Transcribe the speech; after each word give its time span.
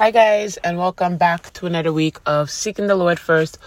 Hi, 0.00 0.10
guys, 0.12 0.56
and 0.56 0.78
welcome 0.78 1.18
back 1.18 1.52
to 1.52 1.66
another 1.66 1.92
week 1.92 2.16
of 2.24 2.50
Seeking 2.50 2.86
the 2.86 2.94
Lord 2.94 3.20
First 3.20 3.58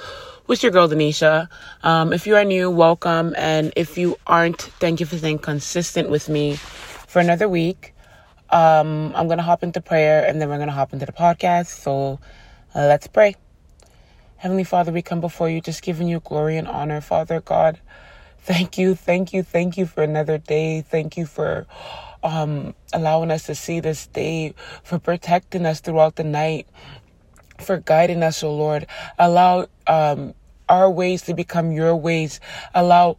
with 0.47 0.63
your 0.63 0.71
girl, 0.71 0.87
Denisha. 0.89 1.47
Um, 1.83 2.11
if 2.11 2.25
you 2.25 2.35
are 2.37 2.43
new, 2.43 2.71
welcome. 2.71 3.35
And 3.37 3.71
if 3.75 3.99
you 3.99 4.17
aren't, 4.25 4.59
thank 4.59 4.99
you 4.99 5.05
for 5.05 5.15
staying 5.15 5.37
consistent 5.37 6.09
with 6.09 6.29
me 6.29 6.55
for 6.55 7.19
another 7.19 7.47
week. 7.47 7.93
Um, 8.49 9.13
I'm 9.15 9.27
going 9.27 9.37
to 9.37 9.43
hop 9.43 9.61
into 9.61 9.79
prayer 9.79 10.25
and 10.25 10.41
then 10.41 10.49
we're 10.49 10.57
going 10.57 10.69
to 10.69 10.73
hop 10.73 10.91
into 10.91 11.05
the 11.05 11.11
podcast. 11.11 11.67
So 11.67 12.19
uh, 12.73 12.87
let's 12.87 13.05
pray. 13.05 13.35
Heavenly 14.37 14.63
Father, 14.63 14.91
we 14.91 15.03
come 15.03 15.21
before 15.21 15.51
you 15.51 15.61
just 15.61 15.83
giving 15.83 16.07
you 16.07 16.19
glory 16.19 16.57
and 16.57 16.67
honor, 16.67 16.99
Father 16.99 17.41
God. 17.41 17.79
Thank 18.39 18.79
you, 18.79 18.95
thank 18.95 19.33
you, 19.33 19.43
thank 19.43 19.77
you 19.77 19.85
for 19.85 20.01
another 20.01 20.39
day. 20.39 20.81
Thank 20.81 21.15
you 21.15 21.27
for 21.27 21.67
um, 22.23 22.73
allowing 22.93 23.31
us 23.31 23.45
to 23.47 23.55
see 23.55 23.79
this 23.79 24.07
day, 24.07 24.53
for 24.83 24.99
protecting 24.99 25.65
us 25.65 25.79
throughout 25.79 26.15
the 26.15 26.23
night, 26.23 26.67
for 27.59 27.77
guiding 27.77 28.23
us, 28.23 28.43
oh 28.43 28.53
Lord. 28.53 28.87
Allow 29.19 29.67
um, 29.87 30.33
our 30.69 30.89
ways 30.89 31.23
to 31.23 31.33
become 31.33 31.71
your 31.71 31.95
ways. 31.95 32.39
Allow 32.73 33.17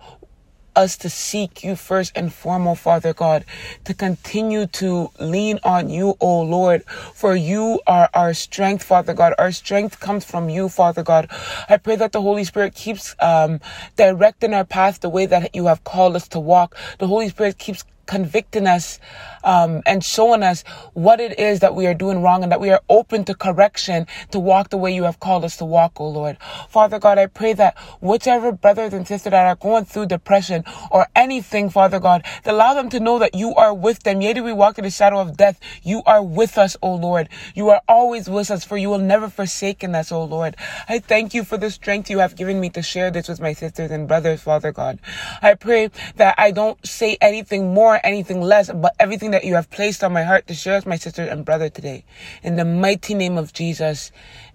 us 0.77 0.97
to 0.99 1.11
seek 1.11 1.63
you 1.63 1.77
first 1.77 2.13
and 2.17 2.33
foremost, 2.33 2.83
Father 2.83 3.15
God, 3.15 3.45
to 3.85 3.95
continue 3.95 4.67
to 4.67 5.11
lean 5.21 5.59
on 5.63 5.89
you, 5.89 6.17
O 6.21 6.43
Lord, 6.43 6.85
for 7.15 7.37
you 7.37 7.81
are 7.87 8.11
our 8.15 8.35
strength, 8.35 8.83
Father 8.83 9.15
God. 9.15 9.35
Our 9.39 9.53
strength 9.53 10.01
comes 10.01 10.25
from 10.25 10.49
you, 10.49 10.69
Father 10.69 11.03
God. 11.03 11.31
I 11.69 11.77
pray 11.77 11.97
that 11.97 12.13
the 12.13 12.23
Holy 12.23 12.45
Spirit 12.45 12.75
keeps 12.75 13.15
um, 13.21 13.61
directing 13.97 14.55
our 14.55 14.65
path 14.65 15.01
the 15.01 15.09
way 15.09 15.27
that 15.27 15.55
you 15.55 15.67
have 15.67 15.85
called 15.85 16.17
us 16.17 16.29
to 16.29 16.41
walk. 16.41 16.77
The 16.99 17.07
Holy 17.07 17.29
Spirit 17.29 17.59
keeps 17.59 17.85
convicting 18.07 18.67
us 18.67 18.99
um, 19.45 19.83
and 19.87 20.05
showing 20.05 20.43
us 20.43 20.63
what 20.95 21.21
it 21.21 21.39
is 21.39 21.61
that 21.61 21.75
we 21.75 21.87
are 21.87 21.95
doing 21.95 22.23
wrong 22.23 22.43
and 22.43 22.53
that 22.53 22.61
we 22.61 22.71
are 22.71 22.81
open 22.89 23.25
to 23.25 23.35
correction 23.35 24.07
to 24.31 24.39
walk 24.39 24.71
the 24.71 24.77
way 24.77 24.95
you 24.95 25.05
have 25.05 25.21
called 25.21 25.45
us 25.45 25.57
to 25.59 25.65
walk, 25.65 25.93
oh 26.01 26.09
Lord. 26.09 26.39
Father 26.69 26.99
God, 26.99 27.19
I 27.19 27.27
pray 27.27 27.53
that 27.55 27.77
whichever 28.01 28.53
brothers 28.53 28.93
and 28.93 29.07
sisters 29.07 29.31
that 29.31 29.47
are 29.47 29.57
going 29.57 29.85
through 29.85 30.07
depression 30.07 30.65
or 30.91 31.07
anything, 31.15 31.71
Father 31.71 32.01
God, 32.01 32.25
allow 32.45 32.75
them 32.75 32.89
to 32.91 33.01
know 33.01 33.19
that 33.19 33.35
you 33.35 33.55
are 33.55 33.75
with 33.75 34.03
them. 34.03 34.21
Yet 34.21 34.35
do 34.35 34.45
we 34.45 34.53
walk 34.53 34.79
in 34.79 34.85
the 34.85 34.91
shadow 34.91 35.21
of 35.21 35.37
death, 35.37 35.61
you 35.83 36.03
are 36.07 36.23
with 36.23 36.59
us, 36.59 36.77
oh 36.83 36.95
Lord. 36.95 37.29
You 37.55 37.69
are 37.71 37.83
always 37.89 38.29
with 38.29 38.51
us, 38.51 38.65
for 38.65 38.77
you 38.77 38.91
will 38.91 38.99
never 38.99 39.29
forsaken 39.29 39.95
us, 39.95 40.11
oh 40.13 40.25
Lord. 40.25 40.57
I 40.89 40.99
thank 40.99 41.35
you 41.35 41.45
for 41.45 41.57
the 41.57 41.71
strength 41.71 42.11
you 42.11 42.19
have 42.19 42.37
given 42.37 42.61
me 42.61 42.71
to 42.71 42.83
share 42.83 43.11
this 43.11 43.29
with 43.29 43.41
my 43.41 43.53
sisters 43.53 43.91
and 43.91 44.09
brothers, 44.09 44.43
Father 44.43 44.73
God. 44.73 44.99
I 45.43 45.55
pray 45.55 45.91
that 46.17 46.35
I 46.39 46.51
don't 46.51 46.85
say 46.87 47.17
anything 47.21 47.75
more, 47.75 47.94
anything 48.03 48.41
less, 48.41 48.71
but 48.73 48.95
everything 48.99 49.31
that 49.33 49.45
you 49.45 49.55
have 49.55 49.71
placed 49.71 50.03
on 50.03 50.13
my 50.13 50.23
heart 50.23 50.47
to 50.49 50.55
share 50.55 50.77
with 50.77 50.87
my 50.87 50.97
sister 50.97 51.23
and 51.23 51.45
brother 51.45 51.69
today. 51.69 52.05
In 52.43 52.57
the 52.57 52.65
mighty 52.65 53.15
name 53.15 53.39
of 53.39 53.53
Jesus, 53.53 54.11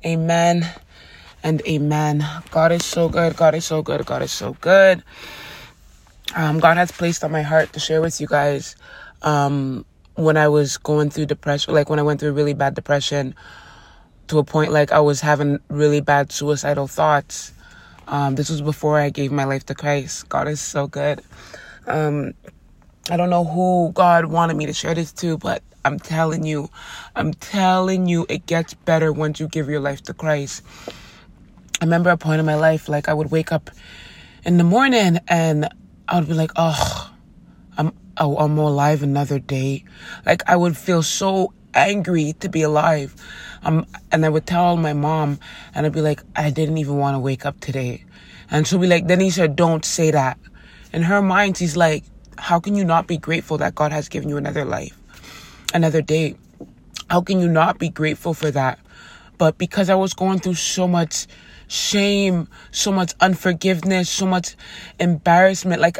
amen 0.05 0.69
and 1.43 1.61
amen. 1.67 2.25
God 2.51 2.71
is 2.71 2.85
so 2.85 3.09
good. 3.09 3.35
God 3.35 3.55
is 3.55 3.65
so 3.65 3.81
good. 3.81 4.05
God 4.05 4.21
is 4.21 4.31
so 4.31 4.53
good. 4.61 5.03
Um, 6.35 6.59
God 6.59 6.77
has 6.77 6.91
placed 6.91 7.23
on 7.23 7.31
my 7.31 7.41
heart 7.41 7.73
to 7.73 7.79
share 7.79 8.01
with 8.01 8.21
you 8.21 8.27
guys 8.27 8.75
um, 9.21 9.85
when 10.15 10.37
I 10.37 10.47
was 10.47 10.77
going 10.77 11.09
through 11.09 11.25
depression, 11.25 11.73
like 11.73 11.89
when 11.89 11.99
I 11.99 12.03
went 12.03 12.19
through 12.19 12.33
really 12.33 12.53
bad 12.53 12.75
depression 12.75 13.35
to 14.27 14.37
a 14.37 14.43
point 14.43 14.71
like 14.71 14.91
I 14.91 14.99
was 14.99 15.21
having 15.21 15.59
really 15.69 16.01
bad 16.01 16.31
suicidal 16.31 16.87
thoughts. 16.87 17.51
Um, 18.07 18.35
this 18.35 18.49
was 18.49 18.61
before 18.61 18.99
I 18.99 19.09
gave 19.09 19.31
my 19.31 19.43
life 19.43 19.65
to 19.67 19.75
Christ. 19.75 20.29
God 20.29 20.47
is 20.47 20.59
so 20.61 20.87
good. 20.87 21.21
Um, 21.87 22.33
I 23.11 23.17
don't 23.17 23.31
know 23.31 23.43
who 23.43 23.91
God 23.93 24.25
wanted 24.25 24.55
me 24.55 24.67
to 24.67 24.73
share 24.73 24.93
this 24.93 25.11
to, 25.13 25.37
but 25.37 25.63
I'm 25.83 25.97
telling 25.97 26.45
you, 26.45 26.69
I'm 27.15 27.33
telling 27.33 28.07
you, 28.07 28.27
it 28.29 28.45
gets 28.45 28.75
better 28.75 29.11
once 29.11 29.39
you 29.39 29.47
give 29.47 29.67
your 29.67 29.79
life 29.79 30.03
to 30.03 30.13
Christ. 30.13 30.61
I 31.81 31.85
remember 31.85 32.11
a 32.11 32.17
point 32.17 32.39
in 32.39 32.45
my 32.45 32.55
life, 32.55 32.87
like 32.87 33.09
I 33.09 33.13
would 33.13 33.31
wake 33.31 33.51
up 33.51 33.71
in 34.45 34.57
the 34.57 34.63
morning 34.63 35.19
and 35.27 35.69
I 36.07 36.19
would 36.19 36.27
be 36.27 36.35
like, 36.35 36.51
oh, 36.55 37.11
I'm, 37.77 37.93
I'm 38.17 38.57
alive 38.57 39.01
another 39.01 39.39
day. 39.39 39.85
Like 40.25 40.47
I 40.47 40.55
would 40.55 40.77
feel 40.77 41.01
so 41.01 41.53
angry 41.73 42.33
to 42.41 42.49
be 42.49 42.61
alive. 42.61 43.15
Um, 43.63 43.87
and 44.11 44.23
I 44.23 44.29
would 44.29 44.45
tell 44.45 44.77
my 44.77 44.93
mom 44.93 45.39
and 45.73 45.85
I'd 45.85 45.93
be 45.93 46.01
like, 46.01 46.21
I 46.35 46.51
didn't 46.51 46.77
even 46.77 46.97
want 46.97 47.15
to 47.15 47.19
wake 47.19 47.45
up 47.45 47.59
today. 47.59 48.05
And 48.51 48.67
she'll 48.67 48.79
be 48.79 48.87
like, 48.87 49.05
Denisha, 49.05 49.55
don't 49.55 49.83
say 49.83 50.11
that. 50.11 50.37
In 50.93 51.03
her 51.03 51.21
mind, 51.21 51.57
she's 51.57 51.77
like, 51.77 52.03
how 52.39 52.59
can 52.59 52.75
you 52.75 52.85
not 52.85 53.07
be 53.07 53.17
grateful 53.17 53.57
that 53.57 53.75
God 53.75 53.91
has 53.91 54.09
given 54.09 54.29
you 54.29 54.37
another 54.37 54.65
life, 54.65 54.97
another 55.73 56.01
day? 56.01 56.35
How 57.09 57.21
can 57.21 57.39
you 57.39 57.47
not 57.47 57.79
be 57.79 57.89
grateful 57.89 58.33
for 58.33 58.49
that? 58.51 58.79
But 59.37 59.57
because 59.57 59.89
I 59.89 59.95
was 59.95 60.13
going 60.13 60.39
through 60.39 60.55
so 60.55 60.87
much 60.87 61.27
shame, 61.67 62.47
so 62.71 62.91
much 62.91 63.13
unforgiveness, 63.19 64.09
so 64.09 64.25
much 64.25 64.55
embarrassment, 64.99 65.81
like 65.81 65.97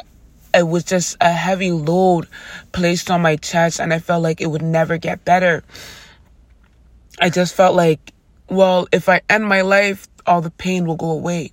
it 0.53 0.67
was 0.67 0.83
just 0.83 1.17
a 1.22 1.31
heavy 1.31 1.72
load 1.72 2.27
placed 2.71 3.11
on 3.11 3.21
my 3.21 3.35
chest, 3.35 3.79
and 3.79 3.94
I 3.94 4.00
felt 4.00 4.23
like 4.23 4.41
it 4.41 4.47
would 4.47 4.61
never 4.61 4.97
get 4.97 5.23
better. 5.25 5.63
I 7.19 7.29
just 7.29 7.53
felt 7.53 7.75
like, 7.75 8.13
well, 8.50 8.88
if 8.91 9.09
I 9.09 9.21
end 9.29 9.45
my 9.45 9.61
life, 9.61 10.07
all 10.25 10.41
the 10.41 10.51
pain 10.51 10.85
will 10.85 10.95
go 10.95 11.11
away. 11.11 11.51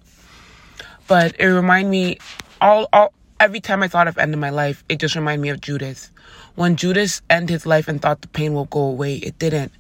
But 1.09 1.37
it 1.39 1.47
reminded 1.47 1.91
me, 1.91 2.19
all, 2.61 2.89
all 2.93 3.13
every 3.41 3.61
time 3.61 3.83
I 3.83 3.89
thought 3.89 4.09
of 4.09 4.19
ending 4.19 4.41
my 4.41 4.51
life, 4.51 4.85
it 4.89 4.99
just 4.99 5.15
reminded 5.15 5.43
me 5.43 5.49
of 5.51 5.61
Judas. 5.61 6.11
When 6.55 6.77
Judas 6.77 7.23
ended 7.29 7.51
his 7.51 7.67
life 7.67 7.89
and 7.89 8.01
thought 8.01 8.23
the 8.23 8.29
pain 8.29 8.55
will 8.55 8.65
go 8.67 8.81
away, 8.81 9.17
it 9.17 9.39
didn't. 9.39 9.73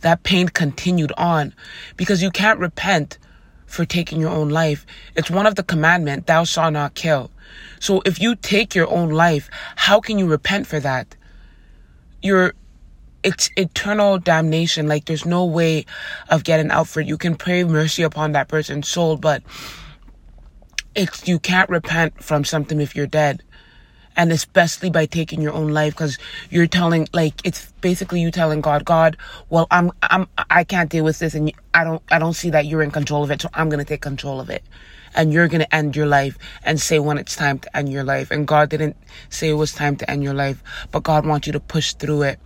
That 0.00 0.22
pain 0.22 0.48
continued 0.48 1.12
on 1.16 1.54
because 1.96 2.22
you 2.22 2.30
can't 2.30 2.58
repent 2.58 3.18
for 3.66 3.84
taking 3.84 4.20
your 4.20 4.30
own 4.30 4.48
life. 4.48 4.84
It's 5.14 5.30
one 5.30 5.46
of 5.46 5.54
the 5.54 5.62
commandment, 5.62 6.26
thou 6.26 6.44
shalt 6.44 6.72
not 6.72 6.94
kill. 6.94 7.30
So 7.78 8.02
if 8.04 8.20
you 8.20 8.34
take 8.34 8.74
your 8.74 8.88
own 8.88 9.10
life, 9.10 9.48
how 9.76 10.00
can 10.00 10.18
you 10.18 10.26
repent 10.26 10.66
for 10.66 10.80
that? 10.80 11.14
You're 12.22 12.54
it's 13.22 13.50
eternal 13.56 14.18
damnation. 14.18 14.88
Like 14.88 15.04
there's 15.04 15.26
no 15.26 15.44
way 15.44 15.84
of 16.30 16.42
getting 16.44 16.70
out 16.70 16.88
for 16.88 17.00
it. 17.00 17.06
You 17.06 17.18
can 17.18 17.36
pray 17.36 17.64
mercy 17.64 18.02
upon 18.02 18.32
that 18.32 18.48
person's 18.48 18.88
soul, 18.88 19.16
but 19.16 19.42
it's 21.00 21.26
you 21.26 21.38
can't 21.38 21.70
repent 21.70 22.22
from 22.22 22.44
something 22.44 22.78
if 22.78 22.94
you're 22.94 23.06
dead. 23.06 23.42
And 24.16 24.32
especially 24.32 24.90
by 24.90 25.06
taking 25.06 25.40
your 25.40 25.54
own 25.54 25.68
life 25.68 25.94
because 25.94 26.18
you're 26.50 26.66
telling 26.66 27.08
like 27.14 27.34
it's 27.42 27.72
basically 27.80 28.20
you 28.20 28.30
telling 28.30 28.60
god 28.60 28.84
god 28.84 29.16
well 29.48 29.66
i'm 29.70 29.90
i'm 30.02 30.26
i 30.50 30.62
can't 30.62 30.90
deal 30.90 31.04
with 31.04 31.18
this 31.20 31.32
and 31.34 31.50
i 31.72 31.84
don't 31.84 32.02
i 32.10 32.18
don't 32.18 32.34
see 32.34 32.50
that 32.50 32.66
you're 32.66 32.82
in 32.82 32.90
control 32.90 33.24
of 33.24 33.30
it 33.30 33.40
so 33.40 33.48
i'm 33.54 33.70
gonna 33.70 33.84
take 33.84 34.02
control 34.02 34.38
of 34.40 34.50
it. 34.50 34.62
And 35.14 35.32
you're 35.32 35.48
gonna 35.48 35.68
end 35.72 35.96
your 35.96 36.06
life 36.06 36.36
and 36.64 36.78
say 36.78 36.98
when 36.98 37.16
it's 37.16 37.34
time 37.34 37.58
to 37.60 37.76
end 37.76 37.88
your 37.90 38.04
life. 38.04 38.30
And 38.30 38.46
god 38.46 38.68
didn't 38.68 38.96
say 39.30 39.48
it 39.48 39.54
was 39.54 39.72
time 39.72 39.96
to 39.96 40.10
end 40.10 40.22
your 40.22 40.34
life 40.34 40.62
but 40.90 41.02
god 41.02 41.24
wants 41.24 41.46
you 41.46 41.54
to 41.54 41.60
push 41.60 41.94
through 41.94 42.22
it. 42.22 42.40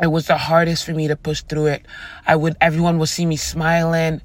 It 0.00 0.06
was 0.06 0.28
the 0.28 0.38
hardest 0.38 0.86
for 0.86 0.92
me 0.92 1.08
to 1.08 1.16
push 1.16 1.42
through 1.42 1.66
it. 1.66 1.84
I 2.26 2.36
would 2.36 2.56
everyone 2.60 2.98
would 3.00 3.10
see 3.10 3.26
me 3.26 3.36
smiling. 3.36 4.22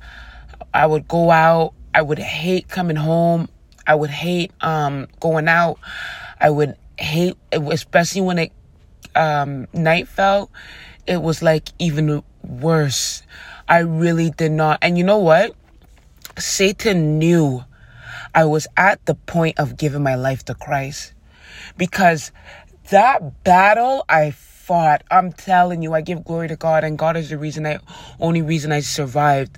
I 0.74 0.86
would 0.86 1.08
go 1.08 1.32
out 1.32 1.74
I 1.94 2.02
would 2.02 2.20
hate 2.20 2.68
coming 2.68 2.96
home. 2.96 3.50
I 3.86 3.96
would 3.96 4.10
hate 4.10 4.52
um, 4.62 5.08
going 5.20 5.48
out. 5.48 5.80
I 6.40 6.50
would 6.50 6.76
hate, 6.98 7.36
especially 7.52 8.22
when 8.22 8.40
it 8.40 8.52
um, 9.16 9.68
night 9.74 10.08
fell. 10.08 10.52
It 11.08 11.22
was 11.22 11.42
like 11.42 11.70
even 11.80 12.24
worse. 12.44 13.24
I 13.68 13.80
really 13.80 14.32
did 14.32 14.52
not. 14.52 14.80
And 14.82 14.98
you 14.98 15.04
know 15.04 15.18
what? 15.18 15.56
Satan 16.38 17.18
knew 17.20 17.64
I 18.34 18.46
was 18.46 18.68
at 18.78 19.06
the 19.06 19.16
point 19.16 19.60
of 19.60 19.78
giving 19.78 20.04
my 20.04 20.16
life 20.16 20.46
to 20.46 20.56
Christ 20.56 21.14
because 21.78 22.32
that 22.90 23.44
battle 23.44 24.06
I 24.08 24.32
fought, 24.32 25.04
I'm 25.10 25.32
telling 25.32 25.82
you, 25.82 25.94
I 25.94 26.02
give 26.02 26.24
glory 26.24 26.48
to 26.48 26.56
God, 26.56 26.84
and 26.84 26.98
God 26.98 27.18
is 27.18 27.30
the 27.30 27.38
reason 27.38 27.66
I, 27.66 27.80
only 28.20 28.42
reason 28.42 28.72
I 28.72 28.82
survived. 28.82 29.58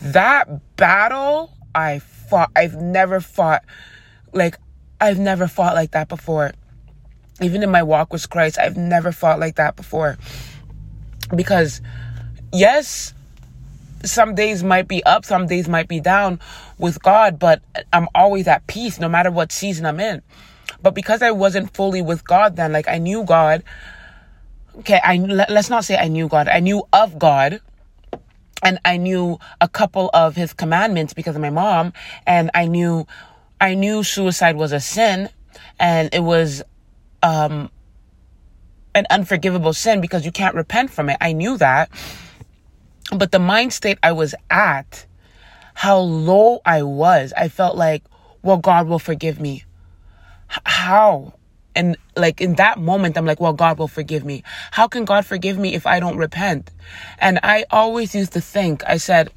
That 0.00 0.76
battle 0.76 1.55
I 1.76 2.00
fought. 2.00 2.50
I've 2.56 2.74
never 2.74 3.20
fought 3.20 3.62
like 4.32 4.58
I've 5.00 5.18
never 5.18 5.46
fought 5.46 5.74
like 5.74 5.92
that 5.92 6.08
before. 6.08 6.52
Even 7.40 7.62
in 7.62 7.70
my 7.70 7.82
walk 7.82 8.12
with 8.12 8.28
Christ, 8.30 8.58
I've 8.58 8.78
never 8.78 9.12
fought 9.12 9.38
like 9.38 9.56
that 9.56 9.76
before. 9.76 10.16
Because 11.34 11.82
yes, 12.52 13.12
some 14.04 14.34
days 14.34 14.64
might 14.64 14.88
be 14.88 15.04
up, 15.04 15.24
some 15.24 15.46
days 15.46 15.68
might 15.68 15.86
be 15.86 16.00
down 16.00 16.40
with 16.78 17.02
God, 17.02 17.38
but 17.38 17.60
I'm 17.92 18.08
always 18.14 18.48
at 18.48 18.66
peace 18.66 18.98
no 18.98 19.08
matter 19.08 19.30
what 19.30 19.52
season 19.52 19.84
I'm 19.84 20.00
in. 20.00 20.22
But 20.82 20.94
because 20.94 21.20
I 21.20 21.30
wasn't 21.30 21.74
fully 21.74 22.00
with 22.00 22.24
God 22.24 22.56
then, 22.56 22.72
like 22.72 22.88
I 22.88 22.98
knew 22.98 23.24
God, 23.24 23.64
okay, 24.78 25.00
I 25.04 25.16
let's 25.16 25.68
not 25.68 25.84
say 25.84 25.96
I 25.96 26.08
knew 26.08 26.28
God. 26.28 26.48
I 26.48 26.60
knew 26.60 26.84
of 26.92 27.18
God 27.18 27.60
and 28.62 28.78
I 28.84 28.96
knew 28.96 29.38
a 29.60 29.68
couple 29.68 30.10
of 30.14 30.36
his 30.36 30.52
commandments 30.52 31.12
because 31.12 31.36
of 31.36 31.42
my 31.42 31.50
mom 31.50 31.92
and 32.26 32.50
I 32.54 32.66
knew 32.66 33.06
I 33.60 33.74
knew 33.74 34.02
suicide 34.02 34.56
was 34.56 34.72
a 34.72 34.80
sin 34.80 35.28
and 35.78 36.08
it 36.12 36.20
was 36.20 36.62
um 37.22 37.70
an 38.94 39.06
unforgivable 39.10 39.74
sin 39.74 40.00
because 40.00 40.24
you 40.24 40.32
can't 40.32 40.54
repent 40.54 40.90
from 40.90 41.10
it. 41.10 41.18
I 41.20 41.32
knew 41.32 41.58
that. 41.58 41.90
But 43.14 43.30
the 43.30 43.38
mind 43.38 43.72
state 43.72 43.98
I 44.02 44.12
was 44.12 44.34
at, 44.50 45.06
how 45.74 45.98
low 45.98 46.60
I 46.64 46.82
was, 46.82 47.32
I 47.36 47.48
felt 47.48 47.76
like, 47.76 48.02
well, 48.42 48.56
God 48.56 48.88
will 48.88 48.98
forgive 48.98 49.38
me. 49.38 49.64
H- 50.50 50.58
how? 50.64 51.34
And 51.76 51.96
like 52.16 52.40
in 52.40 52.54
that 52.54 52.78
moment, 52.80 53.16
I'm 53.16 53.26
like, 53.26 53.38
well, 53.38 53.52
God 53.52 53.78
will 53.78 53.86
forgive 53.86 54.24
me. 54.24 54.42
How 54.72 54.88
can 54.88 55.04
God 55.04 55.26
forgive 55.26 55.58
me 55.58 55.74
if 55.74 55.86
I 55.86 56.00
don't 56.00 56.16
repent? 56.16 56.70
And 57.18 57.38
I 57.42 57.66
always 57.70 58.14
used 58.14 58.32
to 58.32 58.40
think, 58.40 58.82
I 58.86 58.96
said, 58.96 59.30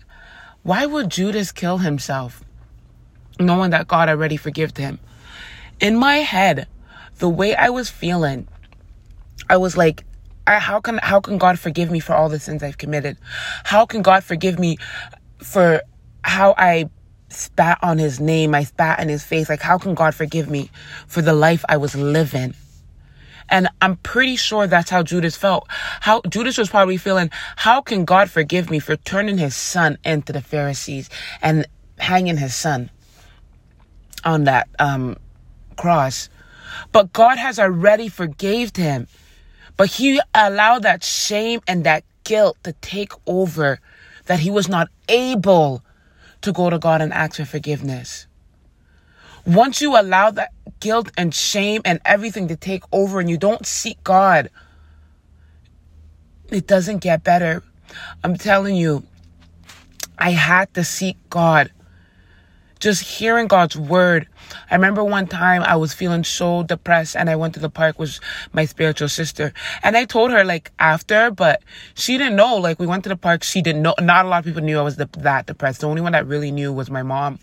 why 0.63 0.85
would 0.85 1.09
Judas 1.11 1.51
kill 1.51 1.79
himself? 1.79 2.43
Knowing 3.39 3.71
that 3.71 3.87
God 3.87 4.09
already 4.09 4.37
forgave 4.37 4.75
him. 4.75 4.99
In 5.79 5.95
my 5.97 6.17
head, 6.17 6.67
the 7.19 7.29
way 7.29 7.55
I 7.55 7.69
was 7.69 7.89
feeling, 7.89 8.47
I 9.49 9.57
was 9.57 9.77
like, 9.77 10.05
how 10.47 10.79
can 10.79 10.97
how 10.97 11.19
can 11.19 11.37
God 11.37 11.59
forgive 11.59 11.91
me 11.91 11.99
for 11.99 12.15
all 12.15 12.29
the 12.29 12.39
sins 12.39 12.63
I've 12.63 12.77
committed? 12.77 13.17
How 13.65 13.85
can 13.85 14.01
God 14.01 14.23
forgive 14.23 14.57
me 14.57 14.77
for 15.43 15.81
how 16.23 16.55
I 16.57 16.89
spat 17.29 17.79
on 17.81 17.97
his 17.97 18.19
name, 18.19 18.55
I 18.55 18.63
spat 18.63 18.99
in 18.99 19.09
his 19.09 19.23
face. 19.23 19.49
Like, 19.49 19.61
how 19.61 19.77
can 19.77 19.93
God 19.93 20.15
forgive 20.15 20.49
me 20.49 20.69
for 21.07 21.21
the 21.21 21.33
life 21.33 21.63
I 21.69 21.77
was 21.77 21.95
living? 21.95 22.53
And 23.49 23.67
I'm 23.81 23.97
pretty 23.97 24.35
sure 24.35 24.67
that's 24.67 24.89
how 24.89 25.03
Judas 25.03 25.35
felt. 25.35 25.67
How 26.01 26.21
Judas 26.29 26.57
was 26.57 26.69
probably 26.69 26.97
feeling, 26.97 27.31
how 27.55 27.81
can 27.81 28.05
God 28.05 28.29
forgive 28.29 28.69
me 28.69 28.79
for 28.79 28.95
turning 28.95 29.37
his 29.37 29.55
son 29.55 29.97
into 30.05 30.31
the 30.31 30.41
Pharisees 30.41 31.09
and 31.41 31.65
hanging 31.97 32.37
his 32.37 32.53
son 32.53 32.89
on 34.23 34.43
that 34.43 34.69
um, 34.77 35.17
cross? 35.77 36.29
But 36.91 37.11
God 37.13 37.37
has 37.37 37.59
already 37.59 38.07
forgave 38.07 38.75
him. 38.75 39.07
But 39.77 39.89
he 39.89 40.21
allowed 40.33 40.83
that 40.83 41.03
shame 41.03 41.61
and 41.67 41.85
that 41.85 42.03
guilt 42.23 42.57
to 42.63 42.73
take 42.73 43.13
over 43.25 43.79
that 44.25 44.39
he 44.39 44.51
was 44.51 44.69
not 44.69 44.89
able 45.07 45.83
to 46.41 46.51
go 46.51 46.69
to 46.69 46.79
God 46.79 47.01
and 47.01 47.13
ask 47.13 47.35
for 47.35 47.45
forgiveness. 47.45 48.27
Once 49.45 49.81
you 49.81 49.99
allow 49.99 50.31
that 50.31 50.51
guilt 50.79 51.11
and 51.17 51.33
shame 51.33 51.81
and 51.85 51.99
everything 52.05 52.47
to 52.47 52.55
take 52.55 52.83
over 52.91 53.19
and 53.19 53.29
you 53.29 53.37
don't 53.37 53.65
seek 53.65 54.03
God, 54.03 54.49
it 56.49 56.67
doesn't 56.67 56.99
get 56.99 57.23
better. 57.23 57.63
I'm 58.23 58.35
telling 58.35 58.75
you, 58.75 59.03
I 60.17 60.31
had 60.31 60.73
to 60.73 60.83
seek 60.83 61.17
God. 61.29 61.71
Just 62.79 63.03
hearing 63.03 63.47
God's 63.47 63.75
word. 63.75 64.27
I 64.71 64.75
remember 64.75 65.03
one 65.03 65.27
time 65.27 65.63
I 65.63 65.75
was 65.75 65.93
feeling 65.93 66.23
so 66.23 66.63
depressed 66.63 67.15
and 67.15 67.29
I 67.29 67.35
went 67.35 67.53
to 67.55 67.59
the 67.59 67.69
park 67.69 67.99
with 67.99 68.19
my 68.53 68.65
spiritual 68.65 69.09
sister. 69.09 69.53
And 69.83 69.97
I 69.97 70.05
told 70.05 70.31
her 70.31 70.43
like 70.43 70.71
after, 70.79 71.29
but 71.29 71.61
she 71.93 72.17
didn't 72.17 72.35
know. 72.35 72.55
Like 72.55 72.79
we 72.79 72.87
went 72.87 73.03
to 73.03 73.09
the 73.09 73.17
park, 73.17 73.43
she 73.43 73.61
didn't 73.61 73.81
know. 73.81 73.95
Not 73.99 74.25
a 74.25 74.29
lot 74.29 74.39
of 74.39 74.45
people 74.45 74.61
knew 74.61 74.79
I 74.79 74.81
was 74.81 74.95
the, 74.95 75.09
that 75.17 75.45
depressed. 75.45 75.81
The 75.81 75.87
only 75.87 76.01
one 76.01 76.13
that 76.13 76.25
really 76.25 76.51
knew 76.51 76.71
was 76.71 76.89
my 76.89 77.03
mom. 77.03 77.39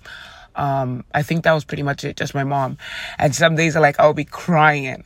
Um, 0.54 1.04
I 1.12 1.22
think 1.22 1.44
that 1.44 1.52
was 1.52 1.64
pretty 1.64 1.82
much 1.82 2.02
it, 2.02 2.16
just 2.16 2.34
my 2.34 2.44
mom. 2.44 2.78
And 3.18 3.34
some 3.34 3.56
days 3.56 3.76
I 3.76 3.80
like 3.80 4.00
I'll 4.00 4.14
be 4.14 4.24
crying. 4.24 5.04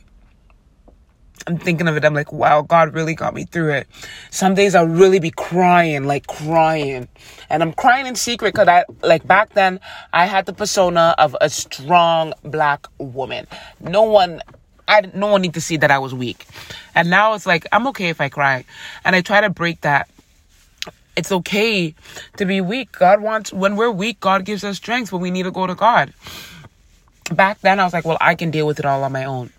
I'm 1.47 1.57
thinking 1.57 1.87
of 1.87 1.97
it. 1.97 2.05
I'm 2.05 2.13
like, 2.13 2.31
wow, 2.31 2.61
God 2.61 2.93
really 2.93 3.15
got 3.15 3.33
me 3.33 3.45
through 3.45 3.73
it. 3.73 3.87
Some 4.29 4.53
days 4.53 4.75
I'll 4.75 4.87
really 4.87 5.19
be 5.19 5.31
crying, 5.31 6.05
like 6.05 6.27
crying. 6.27 7.07
And 7.49 7.63
I'm 7.63 7.73
crying 7.73 8.05
in 8.05 8.15
secret 8.15 8.53
because 8.53 8.67
I, 8.67 8.85
like 9.01 9.25
back 9.25 9.53
then, 9.53 9.79
I 10.13 10.25
had 10.25 10.45
the 10.45 10.53
persona 10.53 11.15
of 11.17 11.35
a 11.41 11.49
strong 11.49 12.33
black 12.43 12.87
woman. 12.97 13.47
No 13.79 14.03
one, 14.03 14.41
I, 14.87 15.01
no 15.13 15.27
one 15.27 15.41
need 15.41 15.55
to 15.55 15.61
see 15.61 15.77
that 15.77 15.91
I 15.91 15.99
was 15.99 16.13
weak. 16.13 16.45
And 16.95 17.09
now 17.09 17.33
it's 17.33 17.45
like, 17.45 17.65
I'm 17.71 17.87
okay 17.87 18.09
if 18.09 18.21
I 18.21 18.29
cry. 18.29 18.65
And 19.03 19.15
I 19.15 19.21
try 19.21 19.41
to 19.41 19.49
break 19.49 19.81
that. 19.81 20.09
It's 21.15 21.31
okay 21.31 21.93
to 22.37 22.45
be 22.45 22.61
weak. 22.61 22.93
God 22.93 23.21
wants, 23.21 23.51
when 23.51 23.75
we're 23.75 23.91
weak, 23.91 24.19
God 24.19 24.45
gives 24.45 24.63
us 24.63 24.77
strength, 24.77 25.11
but 25.11 25.17
we 25.17 25.31
need 25.31 25.43
to 25.43 25.51
go 25.51 25.67
to 25.67 25.75
God. 25.75 26.13
Back 27.33 27.59
then, 27.61 27.79
I 27.79 27.83
was 27.83 27.93
like, 27.93 28.05
well, 28.05 28.17
I 28.21 28.35
can 28.35 28.51
deal 28.51 28.65
with 28.67 28.79
it 28.79 28.85
all 28.85 29.03
on 29.03 29.11
my 29.11 29.25
own. 29.25 29.51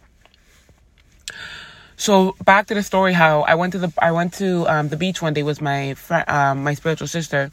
So 1.96 2.34
back 2.44 2.66
to 2.68 2.74
the 2.74 2.82
story, 2.82 3.12
how 3.12 3.42
I 3.42 3.54
went 3.54 3.72
to 3.72 3.78
the 3.78 3.92
I 3.98 4.12
went 4.12 4.34
to 4.34 4.66
um, 4.68 4.88
the 4.88 4.96
beach 4.96 5.22
one 5.22 5.34
day 5.34 5.42
with 5.42 5.60
my 5.60 5.94
friend, 5.94 6.28
um, 6.28 6.64
my 6.64 6.74
spiritual 6.74 7.06
sister, 7.06 7.50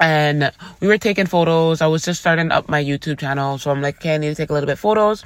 and 0.00 0.50
we 0.80 0.88
were 0.88 0.98
taking 0.98 1.26
photos. 1.26 1.80
I 1.80 1.86
was 1.86 2.02
just 2.02 2.20
starting 2.20 2.50
up 2.50 2.68
my 2.68 2.82
YouTube 2.82 3.18
channel, 3.18 3.58
so 3.58 3.70
I'm 3.70 3.82
like, 3.82 3.96
okay, 3.96 4.14
I 4.14 4.18
need 4.18 4.30
to 4.30 4.34
take 4.34 4.50
a 4.50 4.52
little 4.52 4.66
bit 4.66 4.78
photos. 4.78 5.22